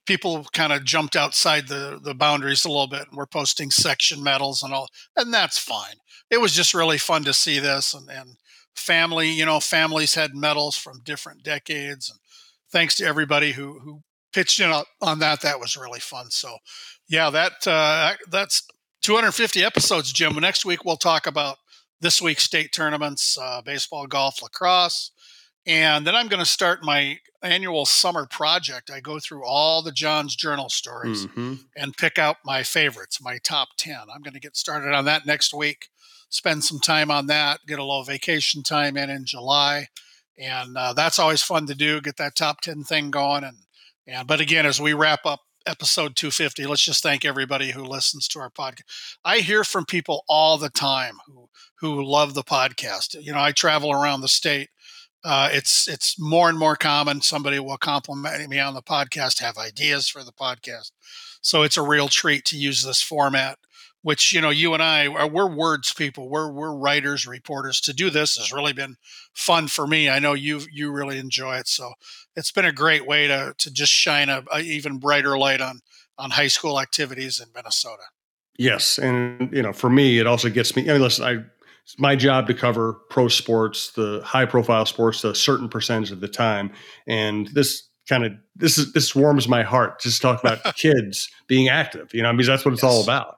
people 0.05 0.45
kind 0.51 0.73
of 0.73 0.83
jumped 0.83 1.15
outside 1.15 1.67
the, 1.67 1.99
the 2.01 2.15
boundaries 2.15 2.65
a 2.65 2.69
little 2.69 2.87
bit 2.87 3.07
and 3.07 3.17
we're 3.17 3.25
posting 3.25 3.71
section 3.71 4.23
medals 4.23 4.63
and 4.63 4.73
all, 4.73 4.87
and 5.15 5.33
that's 5.33 5.57
fine. 5.57 5.95
It 6.29 6.41
was 6.41 6.53
just 6.53 6.73
really 6.73 6.97
fun 6.97 7.23
to 7.25 7.33
see 7.33 7.59
this 7.59 7.93
and, 7.93 8.09
and 8.09 8.35
family, 8.75 9.29
you 9.29 9.45
know, 9.45 9.59
families 9.59 10.15
had 10.15 10.35
medals 10.35 10.77
from 10.77 11.01
different 11.03 11.43
decades. 11.43 12.09
And 12.09 12.19
thanks 12.71 12.95
to 12.95 13.05
everybody 13.05 13.53
who, 13.53 13.79
who 13.79 14.01
pitched 14.33 14.59
in 14.59 14.73
on 15.01 15.19
that. 15.19 15.41
That 15.41 15.59
was 15.59 15.77
really 15.77 15.99
fun. 15.99 16.31
So, 16.31 16.57
yeah, 17.07 17.29
that 17.29 17.67
uh, 17.67 18.13
that's 18.29 18.67
250 19.03 19.63
episodes, 19.63 20.11
Jim. 20.11 20.35
Next 20.35 20.65
week 20.65 20.83
we'll 20.83 20.97
talk 20.97 21.27
about 21.27 21.57
this 22.01 22.21
week's 22.21 22.43
state 22.43 22.71
tournaments, 22.73 23.37
uh, 23.39 23.61
baseball, 23.61 24.07
golf, 24.07 24.41
lacrosse, 24.41 25.11
and 25.65 26.05
then 26.05 26.15
I'm 26.15 26.27
going 26.27 26.43
to 26.43 26.49
start 26.49 26.83
my 26.83 27.19
annual 27.41 27.85
summer 27.85 28.25
project. 28.25 28.89
I 28.89 28.99
go 28.99 29.19
through 29.19 29.45
all 29.45 29.81
the 29.81 29.91
John's 29.91 30.35
Journal 30.35 30.69
stories 30.69 31.25
mm-hmm. 31.25 31.55
and 31.75 31.97
pick 31.97 32.17
out 32.17 32.37
my 32.45 32.63
favorites, 32.63 33.21
my 33.21 33.37
top 33.43 33.69
10. 33.77 33.95
I'm 34.13 34.21
going 34.21 34.33
to 34.33 34.39
get 34.39 34.55
started 34.55 34.93
on 34.93 35.05
that 35.05 35.25
next 35.25 35.53
week 35.53 35.89
spend 36.33 36.63
some 36.63 36.79
time 36.79 37.11
on 37.11 37.27
that, 37.27 37.59
get 37.67 37.77
a 37.77 37.83
little 37.83 38.03
vacation 38.03 38.63
time 38.63 38.97
in 38.97 39.09
in 39.09 39.23
July. 39.23 39.87
And 40.37 40.75
uh, 40.75 40.93
that's 40.93 41.19
always 41.19 41.43
fun 41.43 41.67
to 41.67 41.75
do, 41.75 42.01
get 42.01 42.17
that 42.17 42.35
top 42.35 42.61
10 42.61 42.83
thing 42.83 43.11
going. 43.11 43.43
And, 43.43 43.57
and, 44.07 44.27
but 44.27 44.41
again, 44.41 44.65
as 44.65 44.81
we 44.81 44.93
wrap 44.93 45.27
up 45.27 45.41
episode 45.67 46.15
250, 46.15 46.65
let's 46.65 46.83
just 46.83 47.03
thank 47.03 47.23
everybody 47.23 47.71
who 47.71 47.83
listens 47.83 48.27
to 48.29 48.39
our 48.39 48.49
podcast. 48.49 48.81
I 49.23 49.39
hear 49.39 49.63
from 49.63 49.85
people 49.85 50.25
all 50.27 50.57
the 50.57 50.71
time 50.71 51.19
who, 51.27 51.49
who 51.79 52.03
love 52.03 52.33
the 52.33 52.43
podcast. 52.43 53.15
You 53.21 53.31
know, 53.31 53.39
I 53.39 53.51
travel 53.51 53.91
around 53.91 54.21
the 54.21 54.27
state. 54.27 54.69
Uh, 55.23 55.49
it's 55.51 55.87
it's 55.87 56.19
more 56.19 56.49
and 56.49 56.59
more 56.59 56.75
common. 56.75 57.21
Somebody 57.21 57.59
will 57.59 57.77
compliment 57.77 58.49
me 58.49 58.59
on 58.59 58.73
the 58.73 58.81
podcast, 58.81 59.39
have 59.39 59.57
ideas 59.57 60.09
for 60.09 60.23
the 60.23 60.33
podcast. 60.33 60.91
So 61.41 61.63
it's 61.63 61.77
a 61.77 61.81
real 61.81 62.09
treat 62.09 62.45
to 62.45 62.57
use 62.57 62.83
this 62.83 63.01
format 63.01 63.57
which 64.03 64.33
you 64.33 64.41
know 64.41 64.49
you 64.49 64.73
and 64.73 64.83
I 64.83 65.07
are 65.07 65.27
we're 65.27 65.49
words 65.49 65.93
people. 65.93 66.29
We're 66.29 66.51
we're 66.51 66.75
writers, 66.75 67.25
reporters. 67.25 67.81
To 67.81 67.93
do 67.93 68.09
this 68.09 68.37
has 68.37 68.53
really 68.53 68.73
been 68.73 68.97
fun 69.33 69.67
for 69.67 69.87
me. 69.87 70.09
I 70.09 70.19
know 70.19 70.33
you 70.33 70.61
you 70.71 70.91
really 70.91 71.17
enjoy 71.17 71.57
it, 71.57 71.67
so 71.67 71.93
it's 72.35 72.51
been 72.51 72.65
a 72.65 72.71
great 72.71 73.07
way 73.07 73.27
to 73.27 73.55
to 73.57 73.71
just 73.71 73.91
shine 73.91 74.29
a, 74.29 74.43
a 74.53 74.59
even 74.59 74.97
brighter 74.99 75.37
light 75.37 75.61
on 75.61 75.79
on 76.17 76.31
high 76.31 76.47
school 76.47 76.79
activities 76.79 77.39
in 77.39 77.47
Minnesota. 77.55 78.03
Yes, 78.57 78.99
and 78.99 79.51
you 79.51 79.63
know, 79.63 79.73
for 79.73 79.89
me, 79.89 80.19
it 80.19 80.27
also 80.27 80.49
gets 80.49 80.75
me. 80.75 80.87
I 80.89 80.93
mean, 80.93 81.01
listen, 81.01 81.25
I 81.25 81.43
it's 81.83 81.99
my 81.99 82.15
job 82.15 82.47
to 82.47 82.53
cover 82.53 82.93
pro 83.09 83.27
sports, 83.27 83.91
the 83.91 84.21
high 84.23 84.45
profile 84.45 84.85
sports, 84.85 85.23
a 85.23 85.35
certain 85.35 85.67
percentage 85.67 86.11
of 86.11 86.21
the 86.21 86.27
time, 86.27 86.71
and 87.07 87.47
this 87.47 87.89
kind 88.07 88.25
of 88.25 88.33
this 88.55 88.77
is 88.77 88.93
this 88.93 89.15
warms 89.15 89.47
my 89.47 89.63
heart. 89.63 89.99
Just 89.99 90.21
talk 90.21 90.41
about 90.43 90.63
kids 90.75 91.29
being 91.47 91.69
active, 91.69 92.13
you 92.13 92.23
know, 92.23 92.31
because 92.31 92.47
that's 92.47 92.65
what 92.65 92.73
it's 92.73 92.83
yes. 92.83 92.91
all 92.91 93.03
about. 93.03 93.37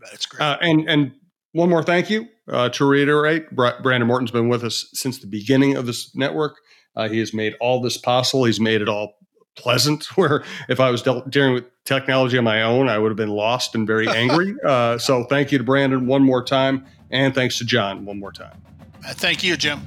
That's 0.00 0.26
great. 0.26 0.42
Uh, 0.42 0.58
and 0.60 0.88
and 0.88 1.12
one 1.52 1.70
more 1.70 1.82
thank 1.82 2.10
you 2.10 2.26
uh, 2.48 2.68
to 2.70 2.84
reiterate. 2.84 3.50
Brandon 3.54 4.06
Morton's 4.06 4.30
been 4.30 4.48
with 4.48 4.64
us 4.64 4.88
since 4.92 5.18
the 5.18 5.26
beginning 5.26 5.76
of 5.76 5.86
this 5.86 6.14
network. 6.14 6.56
Uh, 6.96 7.08
he 7.08 7.18
has 7.18 7.32
made 7.32 7.54
all 7.60 7.80
this 7.80 7.96
possible. 7.96 8.44
He's 8.44 8.60
made 8.60 8.82
it 8.82 8.88
all 8.88 9.14
pleasant. 9.56 10.04
Where 10.16 10.44
if 10.68 10.80
I 10.80 10.90
was 10.90 11.02
dealing 11.02 11.54
with 11.54 11.64
technology 11.84 12.38
on 12.38 12.44
my 12.44 12.62
own, 12.62 12.88
I 12.88 12.98
would 12.98 13.10
have 13.10 13.16
been 13.16 13.30
lost 13.30 13.74
and 13.74 13.86
very 13.86 14.08
angry. 14.08 14.54
Uh, 14.64 14.96
so 14.96 15.24
thank 15.24 15.52
you 15.52 15.58
to 15.58 15.64
Brandon 15.64 16.06
one 16.06 16.22
more 16.22 16.42
time, 16.42 16.86
and 17.10 17.34
thanks 17.34 17.58
to 17.58 17.64
John 17.64 18.04
one 18.06 18.18
more 18.18 18.32
time. 18.32 18.56
Thank 19.02 19.44
you, 19.44 19.56
Jim. 19.56 19.86